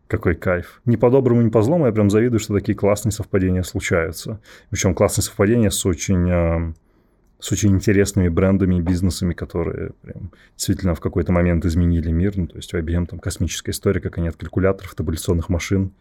[0.08, 0.82] Какой кайф.
[0.86, 4.40] Не по-доброму, не по-злому, я прям завидую, что такие классные совпадения случаются.
[4.70, 6.74] Причем классные совпадения с очень, э,
[7.42, 12.38] с очень интересными брендами и бизнесами, которые прям действительно в какой-то момент изменили мир.
[12.38, 15.92] Ну, то есть у IBM там космическая история, как они от калькуляторов, табуляционных машин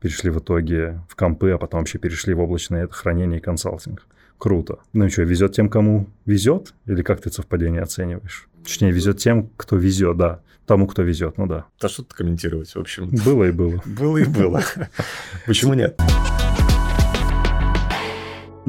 [0.00, 4.06] перешли в итоге в компы, а потом вообще перешли в облачное хранение и консалтинг.
[4.38, 4.78] Круто.
[4.92, 6.74] Ну и что, везет тем, кому везет?
[6.86, 8.48] Или как ты совпадение оцениваешь?
[8.62, 10.40] Точнее, везет тем, кто везет, да.
[10.66, 11.66] Тому, кто везет, ну да.
[11.80, 13.08] Да что тут комментировать, в общем.
[13.24, 13.82] Было и было.
[13.86, 14.62] Было и было.
[15.46, 15.98] Почему нет?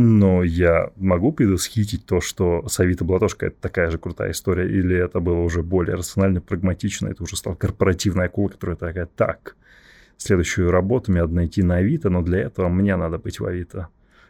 [0.02, 4.96] Но я могу предвосхитить то, что с Авито Блатошка это такая же крутая история, или
[4.96, 9.58] это было уже более рационально, прагматично, это уже стал корпоративная акула, которая такая, так,
[10.16, 13.90] следующую работу мне надо найти на Авито, но для этого мне надо быть в Авито.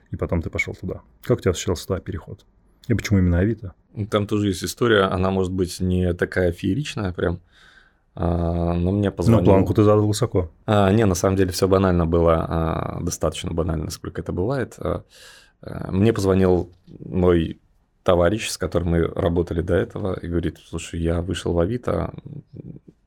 [0.09, 1.01] И потом ты пошел туда.
[1.21, 2.47] Как у тебя случился туда переход?
[2.87, 3.73] И почему именно Авито?
[4.09, 7.41] Там тоже есть история, она может быть не такая фееричная прям,
[8.15, 9.41] а, но мне позвонил...
[9.41, 10.49] Ну, планку ты задал высоко.
[10.65, 14.73] А, не, на самом деле все банально было, а, достаточно банально, насколько это бывает.
[14.79, 15.03] А,
[15.61, 17.59] мне позвонил мой
[18.03, 22.13] товарищ, с которым мы работали до этого, и говорит, слушай, я вышел в Авито,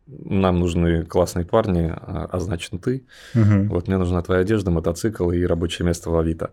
[0.06, 3.04] нам нужны классные парни, а, а значит ты.
[3.34, 3.74] Угу.
[3.74, 6.50] Вот мне нужна твоя одежда, мотоцикл и рабочее место в Авито.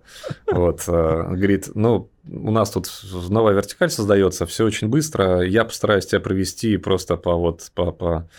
[0.52, 2.90] Вот, а, говорит, ну, у нас тут
[3.30, 8.30] новая вертикаль создается, все очень быстро, я постараюсь тебя провести просто по вот, по, по,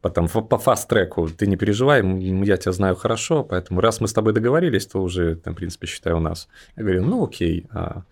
[0.00, 2.02] по, там, по фаст-треку, ты не переживай,
[2.44, 6.12] я тебя знаю хорошо, поэтому раз мы с тобой договорились, то уже, в принципе, считай
[6.12, 6.48] у нас.
[6.76, 7.66] Я говорю, ну, окей.
[7.70, 8.02] А,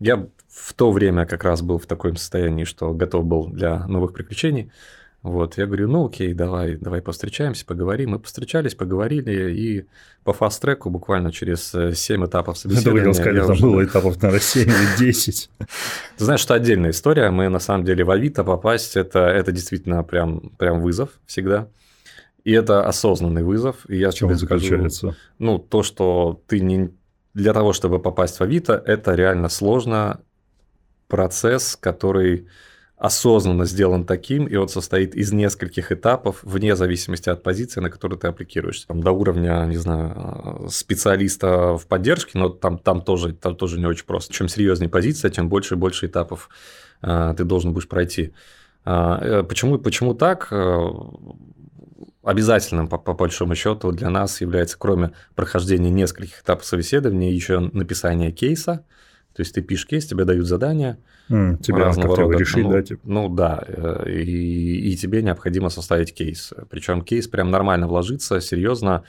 [0.00, 4.12] я в то время как раз был в таком состоянии, что готов был для новых
[4.12, 4.70] приключений.
[5.24, 8.10] Вот, я говорю, ну окей, давай, давай повстречаемся, поговорим.
[8.10, 9.86] Мы повстречались, поговорили, и
[10.22, 13.10] по фаст-треку буквально через 7 этапов собеседования...
[13.14, 13.62] Сказали, там уже...
[13.62, 15.50] было этапов, наверное, 7 или 10.
[16.18, 17.30] Ты знаешь, что отдельная история.
[17.30, 21.68] Мы, на самом деле, в Авито попасть, это, это действительно прям, прям вызов всегда.
[22.44, 23.76] И это осознанный вызов.
[23.88, 25.16] И я в чем он заключается?
[25.38, 26.90] Ну, то, что ты не...
[27.32, 30.20] Для того, чтобы попасть в Авито, это реально сложно.
[31.08, 32.46] Процесс, который
[32.96, 38.18] осознанно сделан таким, и он состоит из нескольких этапов, вне зависимости от позиции, на которую
[38.18, 38.86] ты аппликируешься.
[38.86, 43.86] Там, до уровня, не знаю, специалиста в поддержке, но там, там, тоже, там тоже не
[43.86, 44.32] очень просто.
[44.32, 46.48] Чем серьезнее позиция, тем больше и больше этапов
[47.02, 48.32] э, ты должен будешь пройти.
[48.84, 50.48] А, э, почему, почему так?
[50.52, 50.88] Э,
[52.22, 58.30] обязательным, по, по большому счету, для нас является, кроме прохождения нескольких этапов собеседования, еще написание
[58.30, 58.84] кейса.
[59.34, 60.98] То есть ты пишешь кейс, тебе дают задание–
[61.30, 62.36] Mm, тебе разного рода.
[62.36, 62.82] решить, ну, да?
[62.82, 63.00] Типа.
[63.04, 66.52] Ну да, э, и, и тебе необходимо составить кейс.
[66.68, 69.04] Причем кейс прям нормально вложиться, серьезно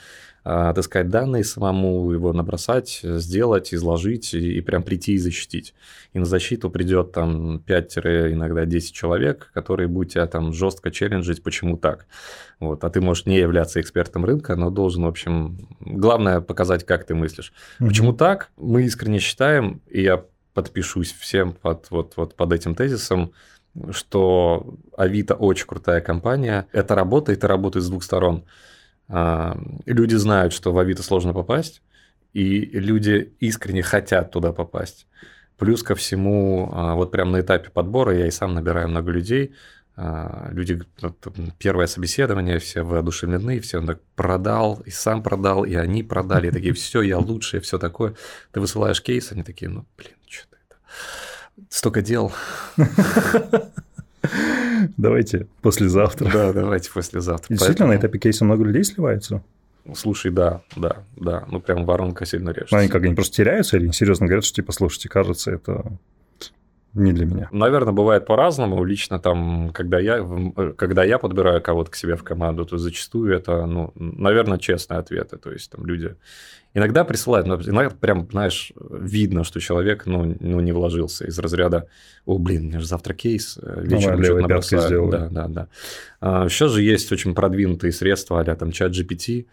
[0.46, 5.74] отыскать данные самому, его набросать, сделать, изложить и, и прям прийти и защитить.
[6.12, 11.42] И на защиту придет там 5 иногда 10 человек, которые будут тебя там жестко челленджить,
[11.42, 12.06] почему так.
[12.60, 12.84] Вот.
[12.84, 17.16] А ты можешь не являться экспертом рынка, но должен, в общем, главное показать, как ты
[17.16, 17.52] мыслишь.
[17.80, 17.88] Mm-hmm.
[17.88, 18.50] Почему так?
[18.56, 23.32] Мы искренне считаем, и я подпишусь всем под, вот, вот под этим тезисом,
[23.90, 26.68] что Авито очень крутая компания.
[26.72, 28.44] Это работает и работает с двух сторон.
[29.08, 31.80] Люди знают, что в Авито сложно попасть,
[32.32, 35.06] и люди искренне хотят туда попасть.
[35.56, 39.54] Плюс ко всему, а, вот прямо на этапе подбора я и сам набираю много людей.
[39.96, 40.82] А, люди,
[41.58, 46.50] первое собеседование, все воодушевлены, все он так продал, и сам продал, и они продали, и
[46.50, 48.14] такие, все, я лучший, все такое.
[48.52, 50.76] Ты высылаешь кейс, они такие, ну, блин, что-то это...
[51.70, 52.30] Столько дел.
[54.96, 56.30] Давайте послезавтра.
[56.32, 57.48] Да, давайте послезавтра.
[57.48, 57.92] Действительно, Поэтому...
[57.92, 59.42] на этапе кейса много людей сливается?
[59.94, 61.44] Слушай, да, да, да.
[61.48, 62.74] Ну, прям воронка сильно режется.
[62.74, 65.84] Ну, они как, они просто теряются или серьезно говорят, что, типа, слушайте, кажется, это
[66.96, 67.48] не для меня.
[67.52, 68.82] Наверное, бывает по-разному.
[68.82, 70.26] Лично там, когда я,
[70.76, 75.36] когда я подбираю кого-то к себе в команду, то зачастую это, ну, наверное, честные ответы.
[75.36, 76.16] То есть там люди
[76.76, 81.88] иногда присылают, но иногда прям, знаешь, видно, что человек, ну, ну не вложился из разряда,
[82.26, 85.08] о, блин, у меня же завтра кейс, э, вечером что-то набросаю.
[85.08, 85.68] Да, да, да.
[86.20, 89.46] А, сейчас же есть очень продвинутые средства, а там чат GPT,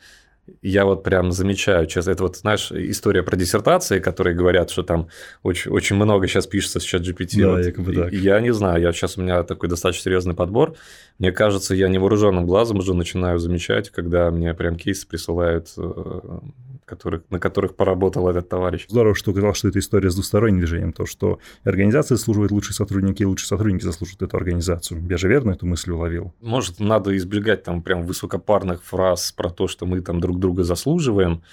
[0.62, 5.08] я вот прям замечаю, сейчас это вот, знаешь, история про диссертации, которые говорят, что там
[5.42, 7.42] очень, очень много сейчас пишется с чат GPT.
[7.42, 8.12] Да, вот, якобы так.
[8.12, 10.76] Я не знаю, я сейчас у меня такой достаточно серьезный подбор.
[11.20, 16.40] Мне кажется, я невооруженным глазом уже начинаю замечать, когда мне прям кейсы присылают э,
[16.86, 18.86] которых, на которых поработал этот товарищ.
[18.90, 23.22] Здорово, что указал, что это история с двусторонним движением, то, что организация заслуживает лучшие сотрудники,
[23.22, 25.06] и лучшие сотрудники заслуживают эту организацию.
[25.10, 26.34] Я же верно эту мысль уловил?
[26.42, 31.44] Может, надо избегать там прям высокопарных фраз про то, что мы там друг друга заслуживаем.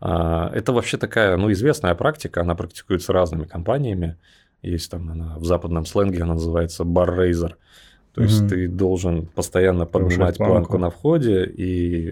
[0.00, 4.16] А, это вообще такая, ну, известная практика, она практикуется разными компаниями.
[4.62, 7.56] Есть там она в западном сленге, она называется бар-рейзер.
[8.18, 8.48] То есть угу.
[8.48, 10.54] ты должен постоянно поднимать планку.
[10.54, 12.08] планку на входе и,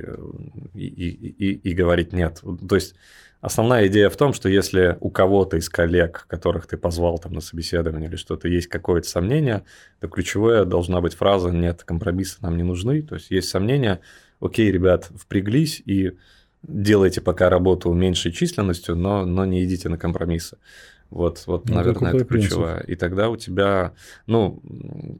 [0.72, 2.42] и, и, и, и говорить нет.
[2.68, 2.94] То есть
[3.42, 7.40] Основная идея в том, что если у кого-то из коллег, которых ты позвал там на
[7.40, 9.62] собеседование или что-то, есть какое-то сомнение,
[10.00, 13.02] то ключевое должна быть фраза «нет, компромиссы нам не нужны».
[13.02, 14.00] То есть есть сомнения,
[14.40, 16.16] окей, ребят, впряглись и
[16.62, 20.56] делайте пока работу меньшей численностью, но, но не идите на компромиссы.
[21.10, 22.74] Вот, вот ну, наверное, это ключевое.
[22.74, 22.90] Принцип.
[22.90, 23.92] И тогда у тебя,
[24.26, 24.60] ну,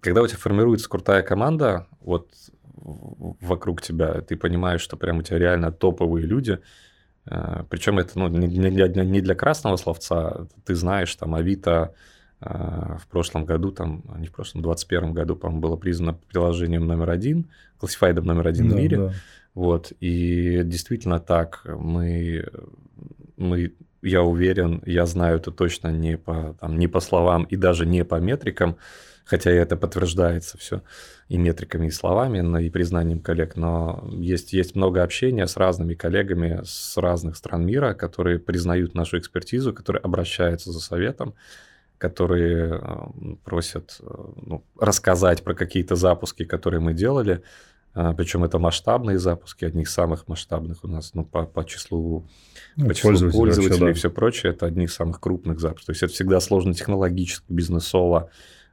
[0.03, 2.31] когда у тебя формируется крутая команда, вот
[2.75, 6.59] вокруг тебя, ты понимаешь, что прям у тебя реально топовые люди–
[7.29, 10.47] Э, Причем это ну, не, для, не для красного словца.
[10.65, 11.95] Ты знаешь, там Авито
[12.41, 16.87] э, в прошлом году, там, не в прошлом, в 2021 году, по-моему, было признано приложением
[16.87, 18.97] номер один, классифайдом номер один да, в мире.
[18.97, 19.13] Да.
[19.55, 22.47] Вот, и действительно так, мы,
[23.39, 23.73] мы,
[24.03, 28.05] я уверен, я знаю это точно не по, там, не по словам и даже не
[28.05, 28.77] по метрикам,
[29.25, 30.83] хотя это подтверждается все
[31.29, 35.95] и метриками, и словами, но и признанием коллег, но есть, есть много общения с разными
[35.95, 41.35] коллегами с разных стран мира, которые признают нашу экспертизу, которые обращаются за советом,
[41.99, 44.05] которые э, просят э,
[44.43, 47.43] ну, рассказать про какие-то запуски, которые мы делали,
[48.17, 52.27] причем это масштабные запуски, одни из самых масштабных у нас, ну, по, по числу,
[52.77, 53.91] ну, по числу пользователей, пользователей вообще, да.
[53.91, 55.87] и все прочее, это одни из самых крупных запусков.
[55.87, 58.31] То есть это всегда сложно технологически, бизнесово,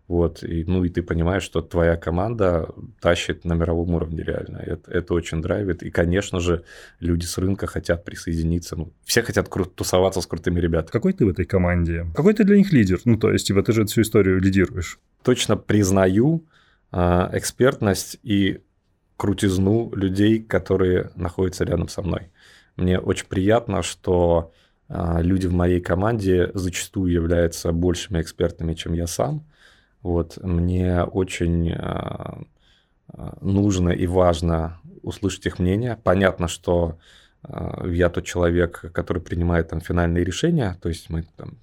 [0.09, 2.67] вот, и, ну и ты понимаешь, что твоя команда
[2.99, 4.57] тащит на мировом уровне реально.
[4.57, 5.81] Это, это очень драйвит.
[5.81, 6.65] И, конечно же,
[6.99, 8.75] люди с рынка хотят присоединиться.
[8.75, 10.91] Ну, все хотят кру- тусоваться с крутыми ребятами.
[10.91, 12.05] Какой ты в этой команде?
[12.13, 12.99] Какой ты для них лидер?
[13.05, 14.99] Ну, то есть, типа, ты же всю историю лидируешь.
[15.23, 16.43] Точно признаю
[16.91, 18.59] э, экспертность и
[19.17, 22.31] крутизну людей, которые находятся рядом со мной.
[22.75, 24.51] Мне очень приятно, что
[24.89, 29.45] э, люди в моей команде зачастую являются большими экспертами, чем я сам
[30.03, 32.41] вот, мне очень а,
[33.07, 35.97] а, нужно и важно услышать их мнение.
[36.03, 36.99] Понятно, что
[37.41, 41.57] а, я тот человек, который принимает там финальные решения, то есть мы там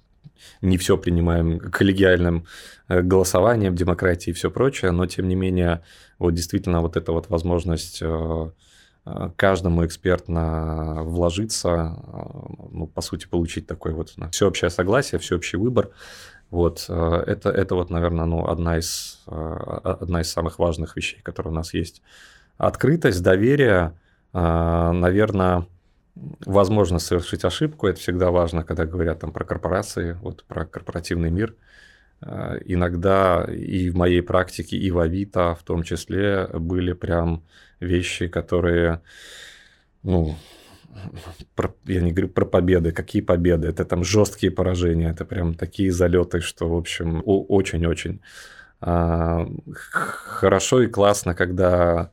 [0.61, 2.45] не все принимаем коллегиальным
[2.87, 5.81] э, голосованием, демократией и все прочее, но тем не менее
[6.19, 8.51] вот действительно вот эта вот возможность э,
[9.05, 11.97] э, каждому экспертно вложиться,
[12.71, 15.89] ну, по сути, получить такой вот всеобщее согласие, всеобщий выбор,
[16.49, 21.55] вот, это, это вот, наверное, ну, одна, из, одна из самых важных вещей, которые у
[21.55, 22.01] нас есть.
[22.57, 23.97] Открытость, доверие,
[24.33, 25.65] наверное,
[26.15, 31.55] возможно совершить ошибку, это всегда важно, когда говорят там про корпорации, вот про корпоративный мир.
[32.65, 37.43] Иногда и в моей практике, и в Авито в том числе были прям
[37.79, 39.01] вещи, которые,
[40.03, 40.35] ну,
[41.55, 45.91] про, я не говорю про победы, какие победы, это там жесткие поражения, это прям такие
[45.91, 48.21] залеты, что, в общем, очень-очень.
[48.81, 52.11] А, хорошо и классно, когда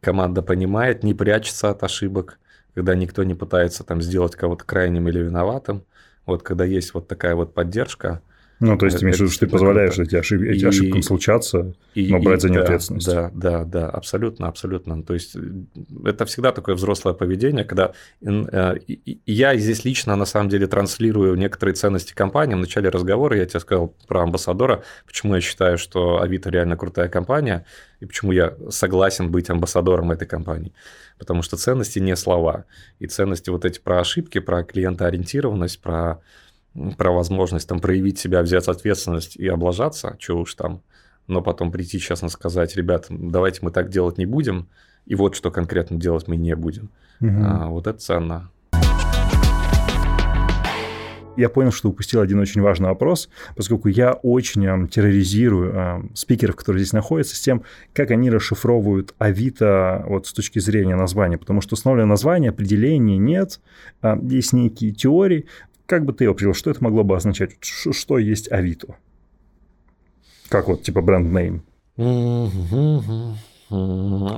[0.00, 2.38] команда понимает, не прячется от ошибок,
[2.78, 5.84] когда никто не пытается там сделать кого-то крайним или виноватым.
[6.26, 8.22] Вот когда есть вот такая вот поддержка,
[8.60, 10.42] ну, то есть, ты имеешь в виду, что ты позволяешь эти, ошиб...
[10.42, 13.06] и, ошибкам случаться, и, но брать и, за них да, ответственность.
[13.06, 15.02] Да, да, да, абсолютно, абсолютно.
[15.02, 15.36] То есть,
[16.04, 18.74] это всегда такое взрослое поведение, когда э,
[19.26, 22.54] я здесь лично, на самом деле, транслирую некоторые ценности компании.
[22.54, 27.08] В начале разговора я тебе сказал про амбассадора, почему я считаю, что Авито реально крутая
[27.08, 27.64] компания,
[28.00, 30.72] и почему я согласен быть амбассадором этой компании.
[31.18, 32.64] Потому что ценности не слова.
[32.98, 36.20] И ценности вот эти про ошибки, про клиентоориентированность, про
[36.96, 40.82] про возможность там проявить себя, взять ответственность и облажаться, что уж там,
[41.26, 44.68] но потом прийти честно сказать, ребят, давайте мы так делать не будем,
[45.06, 46.90] и вот что конкретно делать мы не будем.
[47.20, 47.30] Угу.
[47.44, 48.50] А, вот это ценно.
[51.38, 56.56] Я понял, что упустил один очень важный вопрос, поскольку я очень э, терроризирую э, спикеров,
[56.56, 57.62] которые здесь находятся, с тем,
[57.92, 63.60] как они расшифровывают Авито вот с точки зрения названия, потому что установленное название, определения нет,
[64.02, 65.46] э, есть некие теории,
[65.88, 67.56] как бы ты определил, что это могло бы означать?
[67.60, 68.96] Что есть Авито?
[70.50, 71.62] Как вот, типа, бренд-нейм?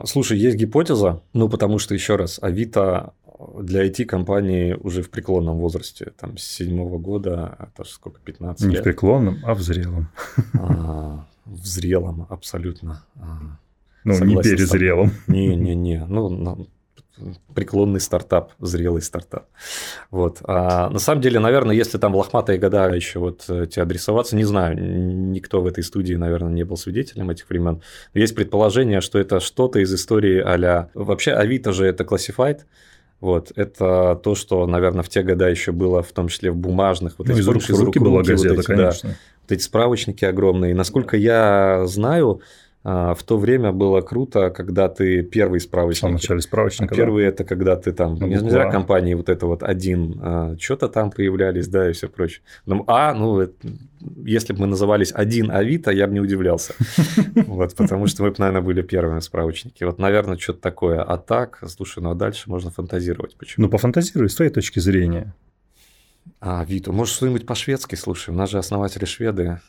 [0.07, 3.15] Слушай, есть гипотеза, ну, потому что, еще раз, Авито
[3.61, 8.73] для IT-компании уже в преклонном возрасте, там, с седьмого года, это сколько, 15 лет?
[8.73, 10.09] Не в преклонном, а в зрелом.
[10.55, 13.05] А, в зрелом, абсолютно.
[13.17, 13.59] А,
[14.05, 15.11] ну, Согласен не перезрелом.
[15.27, 16.69] Не-не-не, ну,
[17.55, 19.47] преклонный стартап, зрелый стартап.
[20.11, 20.39] Вот.
[20.45, 24.37] А на самом деле, наверное, если там в лохматые года еще вот э, тебе адресоваться,
[24.37, 27.83] не знаю, никто в этой студии, наверное, не был свидетелем этих времен.
[28.15, 32.61] есть предположение, что это что-то из истории а Вообще, Авито же это Classified,
[33.21, 37.19] Вот, это то, что, наверное, в те года еще было, в том числе в бумажных,
[37.19, 39.11] вот ну, эти из рук, из руки была газета, вот эти, конечно.
[39.11, 40.75] Да, вот эти справочники огромные.
[40.75, 42.41] Насколько я знаю,
[42.83, 46.09] в то время было круто, когда ты первый справочник.
[46.09, 46.95] В начале справочника.
[46.95, 47.29] Первый да?
[47.29, 51.11] это когда ты там, ну, не зря компании вот это вот один, а, что-то там
[51.11, 52.43] появлялись, да, и все прочее.
[52.65, 53.55] Ну, а, ну, это,
[54.25, 56.75] если бы мы назывались один Авито, я бы не удивлялся.
[57.47, 59.85] Вот, потому что мы бы, наверное, были первыми справочники.
[59.85, 61.03] Вот, наверное, что-то такое.
[61.03, 63.37] А так, слушай, ну а дальше можно фантазировать.
[63.37, 63.67] Почему?
[63.67, 65.35] Ну, пофантазируй с твоей точки зрения.
[66.41, 69.61] А, Виту, может, что-нибудь по-шведски, слушай, у нас же основатели шведы.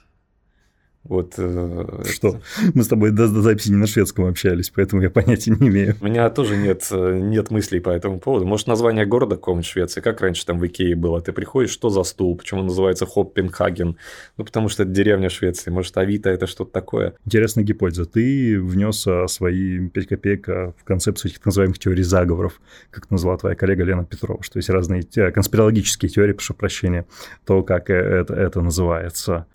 [1.03, 2.41] Вот, э, что?
[2.75, 5.95] Мы с тобой до, до записи не на шведском общались, поэтому я понятия не имею.
[5.99, 8.45] У меня тоже нет, э, нет мыслей по этому поводу.
[8.45, 11.19] Может, название города какого-нибудь Швеции, как раньше там в Икее было.
[11.19, 12.37] Ты приходишь, что за стул?
[12.37, 13.97] Почему называется Хоппенхаген?
[14.37, 15.71] Ну, потому что это деревня Швеции.
[15.71, 17.13] Может, Авито это что-то такое?
[17.25, 18.05] Интересная гипотеза.
[18.05, 23.37] Ты внес а, свои 5 копеек а, в концепцию этих называемых теорий заговоров, как назвала
[23.37, 27.05] твоя коллега Лена Петрова, что есть разные конспирологические теории, прошу прощения,
[27.45, 29.47] то, как э, это, это называется.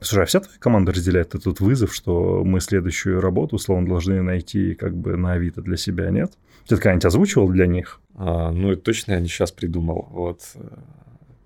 [0.00, 4.74] Слушай, а вся твоя команда разделяет этот вызов, что мы следующую работу, условно, должны найти
[4.74, 6.32] как бы на Авито для себя, нет?
[6.66, 8.00] Ты когда-нибудь озвучивал для них?
[8.14, 10.08] А, ну, это точно я не сейчас придумал.
[10.10, 10.40] Вот.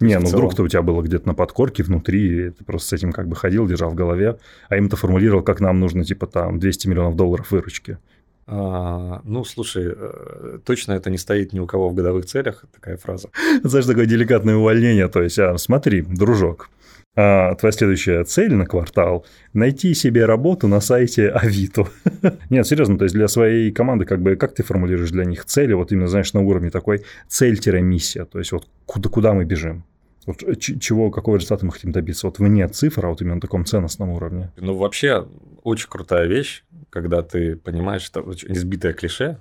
[0.00, 3.12] Не, ну вдруг-то у тебя было где-то на подкорке внутри, и ты просто с этим
[3.12, 4.38] как бы ходил, держал в голове,
[4.68, 7.98] а им-то формулировал, как нам нужно, типа, там, 200 миллионов долларов выручки.
[8.46, 12.98] А, ну, слушай, э, точно это не стоит ни у кого в годовых целях, такая
[12.98, 13.30] фраза.
[13.62, 16.68] Знаешь, такое деликатное увольнение, то есть, а, смотри, дружок,
[17.16, 21.86] а, твоя следующая цель на квартал– найти себе работу на сайте Авито.
[22.50, 25.72] Нет, серьезно, то есть для своей команды, как бы, как ты формулируешь для них цели,
[25.74, 29.84] вот именно, знаешь, на уровне такой цель-миссия, то есть вот куда, куда мы бежим?
[30.26, 32.26] Вот чего, какого результата мы хотим добиться?
[32.26, 34.50] Вот вне цифр, а вот именно на таком ценностном уровне.
[34.56, 35.26] Ну, вообще,
[35.62, 39.38] очень крутая вещь, когда ты понимаешь, что избитое клише,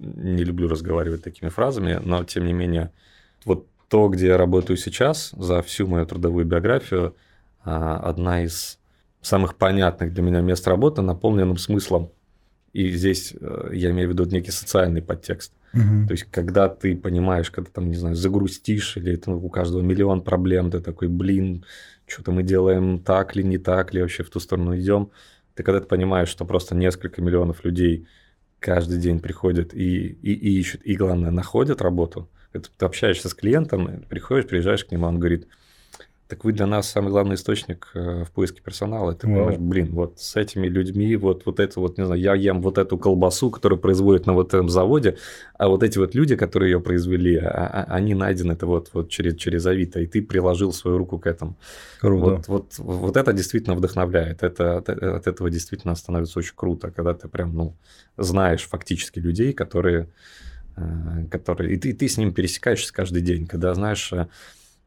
[0.00, 2.90] не люблю разговаривать такими фразами, но, тем не менее,
[3.44, 7.16] вот то, где я работаю сейчас, за всю мою трудовую биографию,
[7.64, 8.78] а, одна из
[9.20, 12.10] самых понятных для меня мест работы, наполненным смыслом.
[12.72, 15.52] И здесь э, я имею в виду некий социальный подтекст.
[15.74, 16.06] Угу.
[16.06, 20.22] То есть, когда ты понимаешь, когда там, не знаю, загрустишь, или ну, у каждого миллион
[20.22, 21.64] проблем, ты такой, блин,
[22.06, 25.10] что-то мы делаем так ли, не так ли, вообще в ту сторону идем.
[25.54, 28.06] Ты когда ты понимаешь, что просто несколько миллионов людей
[28.60, 33.34] каждый день приходят и, и, и ищут, и главное, находят работу, это ты общаешься с
[33.34, 35.46] клиентом, приходишь, приезжаешь к нему, он говорит,
[36.28, 39.14] так вы для нас самый главный источник э, в поиске персонала.
[39.14, 42.60] ты понимаешь, блин, вот с этими людьми, вот, вот это вот, не знаю, я ем
[42.60, 45.16] вот эту колбасу, которую производят на вот этом заводе,
[45.58, 49.08] а вот эти вот люди, которые ее произвели, а, а, они найдены это вот, вот
[49.08, 51.56] через, через Авито, и ты приложил свою руку к этому.
[52.00, 52.26] Круто.
[52.26, 57.14] Вот, вот, вот это действительно вдохновляет, это, от, от этого действительно становится очень круто, когда
[57.14, 57.74] ты прям, ну,
[58.18, 60.08] знаешь фактически людей, которые
[60.78, 61.74] Э, который...
[61.74, 64.28] И ты, и ты с ним пересекаешься каждый день, когда, знаешь, э,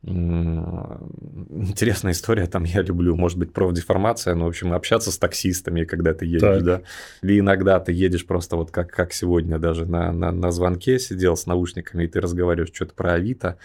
[0.03, 6.13] интересная история, там я люблю, может быть, профдеформация, но, в общем, общаться с таксистами, когда
[6.13, 6.63] ты едешь, так.
[6.63, 6.81] да,
[7.21, 11.37] или иногда ты едешь просто вот как, как сегодня даже на, на, на звонке сидел
[11.37, 13.57] с наушниками, и ты разговариваешь что-то про Авито,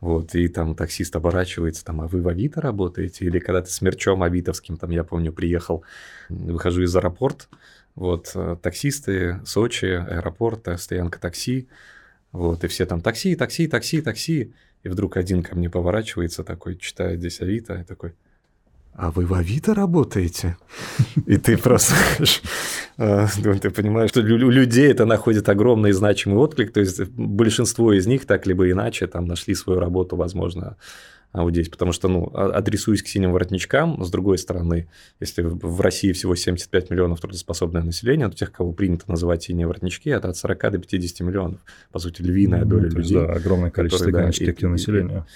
[0.00, 3.24] вот, и там таксист оборачивается, там, а вы в Авито работаете?
[3.24, 5.84] Или когда ты с мерчом авитовским, там, я помню, приехал,
[6.28, 7.46] выхожу из аэропорта,
[7.94, 11.66] вот, э, таксисты, Сочи, аэропорт, э, стоянка такси.
[12.30, 14.52] Вот, и все там такси, такси, такси, такси.
[14.82, 18.14] И вдруг один ко мне поворачивается такой, читает здесь Авито, и такой,
[18.98, 20.56] а вы в Авито работаете?
[21.26, 21.94] И ты просто,
[23.62, 28.26] ты понимаешь, что у людей это находит огромный значимый отклик, то есть большинство из них
[28.26, 30.76] так либо иначе там нашли свою работу, возможно,
[31.30, 34.88] а вот здесь, потому что, ну, а, адресуясь к синим воротничкам, с другой стороны,
[35.20, 40.08] если в России всего 75 миллионов трудоспособное население, то тех, кого принято называть синие воротнички,
[40.10, 41.60] это от 40 до 50 миллионов.
[41.92, 43.18] По сути, львиная ну, доля людей.
[43.18, 45.18] Да, огромное количество которые, да, активного населения.
[45.18, 45.30] И,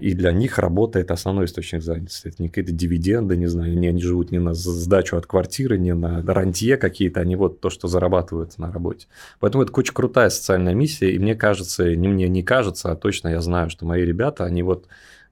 [0.00, 2.28] и для них работа– это основной источник занятости.
[2.28, 5.92] Это не какие-то дивиденды, не знаю, они, они живут не на сдачу от квартиры, не
[5.92, 9.08] на рантье какие-то, они вот то, что зарабатывают на работе.
[9.40, 13.28] Поэтому это очень крутая социальная миссия, и мне кажется, не мне не кажется, а точно
[13.28, 14.86] я знаю, что мои ребята, они вот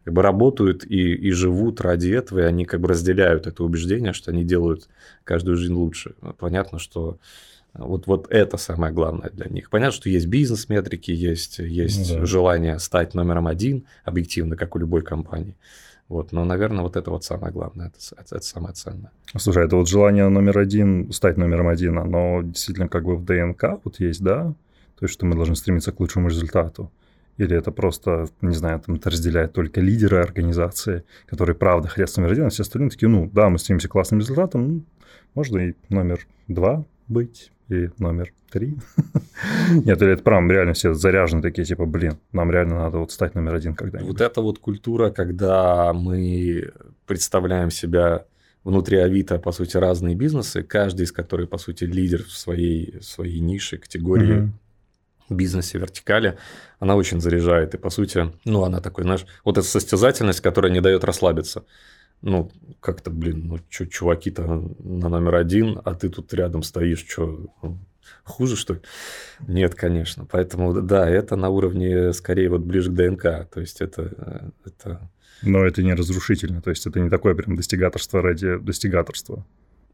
[0.04, 4.12] как бы работают и, и живут ради этого, и они как бы разделяют это убеждение,
[4.12, 4.88] что они делают
[5.24, 6.14] каждую жизнь лучше.
[6.38, 7.18] Понятно, что
[7.78, 9.70] вот, вот это самое главное для них.
[9.70, 12.26] Понятно, что есть бизнес-метрики, есть, есть ну да.
[12.26, 15.56] желание стать номером один, объективно, как у любой компании.
[16.08, 19.10] Вот, но, наверное, вот это вот самое главное, это, это, это самое ценное.
[19.36, 23.80] Слушай, это вот желание номер один, стать номером один, оно действительно как бы в ДНК
[23.82, 24.54] вот есть, да?
[24.98, 26.92] То есть, что мы должны стремиться к лучшему результату.
[27.36, 32.16] Или это просто, не знаю, там это разделяют только лидеры организации, которые правда хотят с
[32.16, 34.84] номер один, а все остальные такие, ну да, мы стремимся к классным результатам, ну,
[35.34, 38.78] можно и номер два, быть и номер три.
[39.70, 43.54] Нет, это прям реально все заряжены такие, типа, блин, нам реально надо вот стать номер
[43.54, 44.12] один когда-нибудь.
[44.12, 46.72] Вот эта вот культура, когда мы
[47.06, 48.24] представляем себя
[48.64, 53.40] внутри Авито, по сути, разные бизнесы, каждый из которых, по сути, лидер в своей, своей
[53.40, 54.52] нише, категории,
[55.28, 56.36] бизнесе, вертикали,
[56.78, 57.74] она очень заряжает.
[57.74, 61.64] И, по сути, ну, она такой, знаешь, вот эта состязательность, которая не дает расслабиться.
[62.22, 62.50] Ну,
[62.80, 64.42] как-то, блин, ну, что, чуваки-то
[64.78, 67.78] на номер один, а ты тут рядом стоишь, что, ну,
[68.24, 68.80] хуже, что ли?
[69.46, 70.24] Нет, конечно.
[70.24, 73.48] Поэтому, да, это на уровне, скорее, вот ближе к ДНК.
[73.52, 74.52] То есть, это...
[74.64, 75.10] это...
[75.42, 79.44] Но это не разрушительно, то есть, это не такое прям достигаторство ради достигаторства.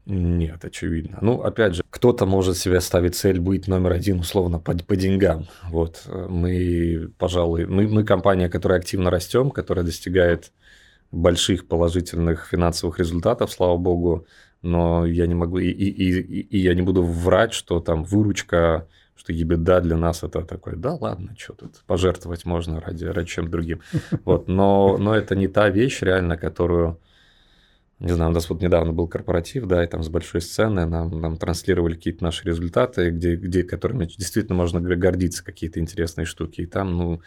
[0.05, 1.17] Нет, очевидно.
[1.21, 5.47] Ну, опять же, кто-то может себе ставить цель быть номер один, условно, по, по деньгам.
[5.69, 10.51] Вот мы, пожалуй, мы, мы компания, которая активно растем, которая достигает
[11.13, 14.25] больших положительных финансовых результатов, слава богу,
[14.61, 18.87] но я не могу, и, и, и, и я не буду врать, что там выручка,
[19.15, 23.49] что ебеда для нас это такое, да ладно, что тут, пожертвовать можно ради, ради чем
[23.49, 23.81] другим.
[24.25, 26.99] Вот, но, но это не та вещь реально, которую
[27.99, 31.21] не знаю, у нас вот недавно был корпоратив, да, и там с большой сцены нам,
[31.21, 36.61] нам транслировали какие-то наши результаты, где, где, которыми действительно можно гордиться, какие-то интересные штуки.
[36.61, 37.21] И там, ну,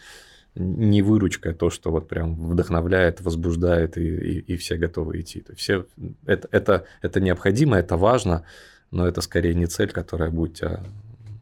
[0.57, 5.41] не выручка, а то, что вот прям вдохновляет, возбуждает, и, и, и все готовы идти.
[5.41, 5.85] То есть все,
[6.25, 8.43] это, это, это необходимо, это важно,
[8.91, 10.83] но это скорее не цель, которая будет тебя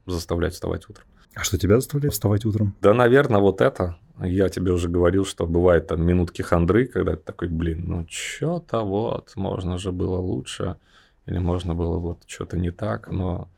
[0.06, 1.06] заставлять вставать утром.
[1.36, 2.76] А что тебя заставляет вставать утром?
[2.82, 3.98] Да, наверное, вот это.
[4.22, 8.82] Я тебе уже говорил, что бывает там минутки хандры, когда ты такой, блин, ну что-то
[8.82, 10.78] вот, можно же было лучше,
[11.26, 13.50] или можно было вот что-то не так, но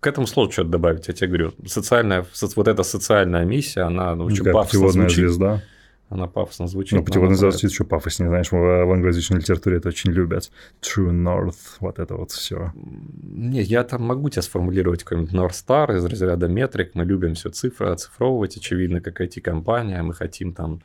[0.00, 1.52] к этому сложно что-то добавить, я тебе говорю.
[1.66, 2.26] Социальная,
[2.56, 5.16] вот эта социальная миссия, она ну, очень пафосно звучит.
[5.16, 5.62] звезда.
[6.08, 6.98] Она пафосно звучит.
[6.98, 8.28] Ну, путеводная звезда звучит еще пафоснее.
[8.28, 10.50] Знаешь, в, в англоязычной литературе это очень любят.
[10.82, 12.70] True North, вот это вот все.
[12.74, 16.94] Не, я там могу тебе сформулировать какой-нибудь North Star из разряда метрик.
[16.94, 20.02] Мы любим все цифры оцифровывать, очевидно, как IT-компания.
[20.02, 20.82] Мы хотим там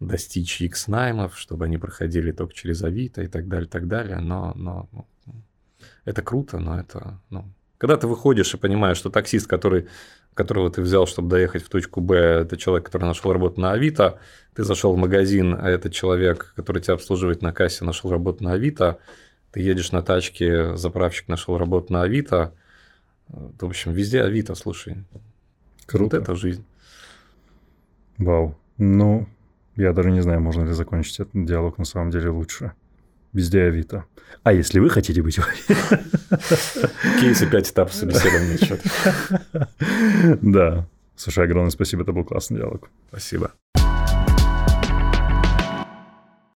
[0.00, 4.18] достичь X наймов, чтобы они проходили только через Авито и так далее, так далее.
[4.18, 5.06] Но, но ну,
[6.04, 7.20] это круто, но это...
[7.30, 7.44] Ну,
[7.78, 9.88] когда ты выходишь и понимаешь, что таксист, который
[10.34, 14.20] которого ты взял, чтобы доехать в точку Б, это человек, который нашел работу на Авито,
[14.54, 18.52] ты зашел в магазин, а этот человек, который тебя обслуживает на кассе, нашел работу на
[18.52, 18.98] Авито,
[19.50, 22.54] ты едешь на тачке, заправщик нашел работу на Авито,
[23.28, 25.04] в общем, везде Авито, слушай.
[25.86, 26.16] Круто.
[26.16, 26.64] Вот это жизнь.
[28.18, 28.56] Вау.
[28.78, 29.28] Ну,
[29.76, 32.72] я даже не знаю, можно ли закончить этот диалог на самом деле лучше.
[33.32, 34.04] Везде Авито.
[34.42, 35.38] А если вы хотите быть...
[37.20, 38.58] Кейсы 5 этапов собеседования.
[40.40, 40.86] Да.
[41.16, 42.88] Слушай, огромное спасибо, это был классный диалог.
[43.10, 43.52] Спасибо.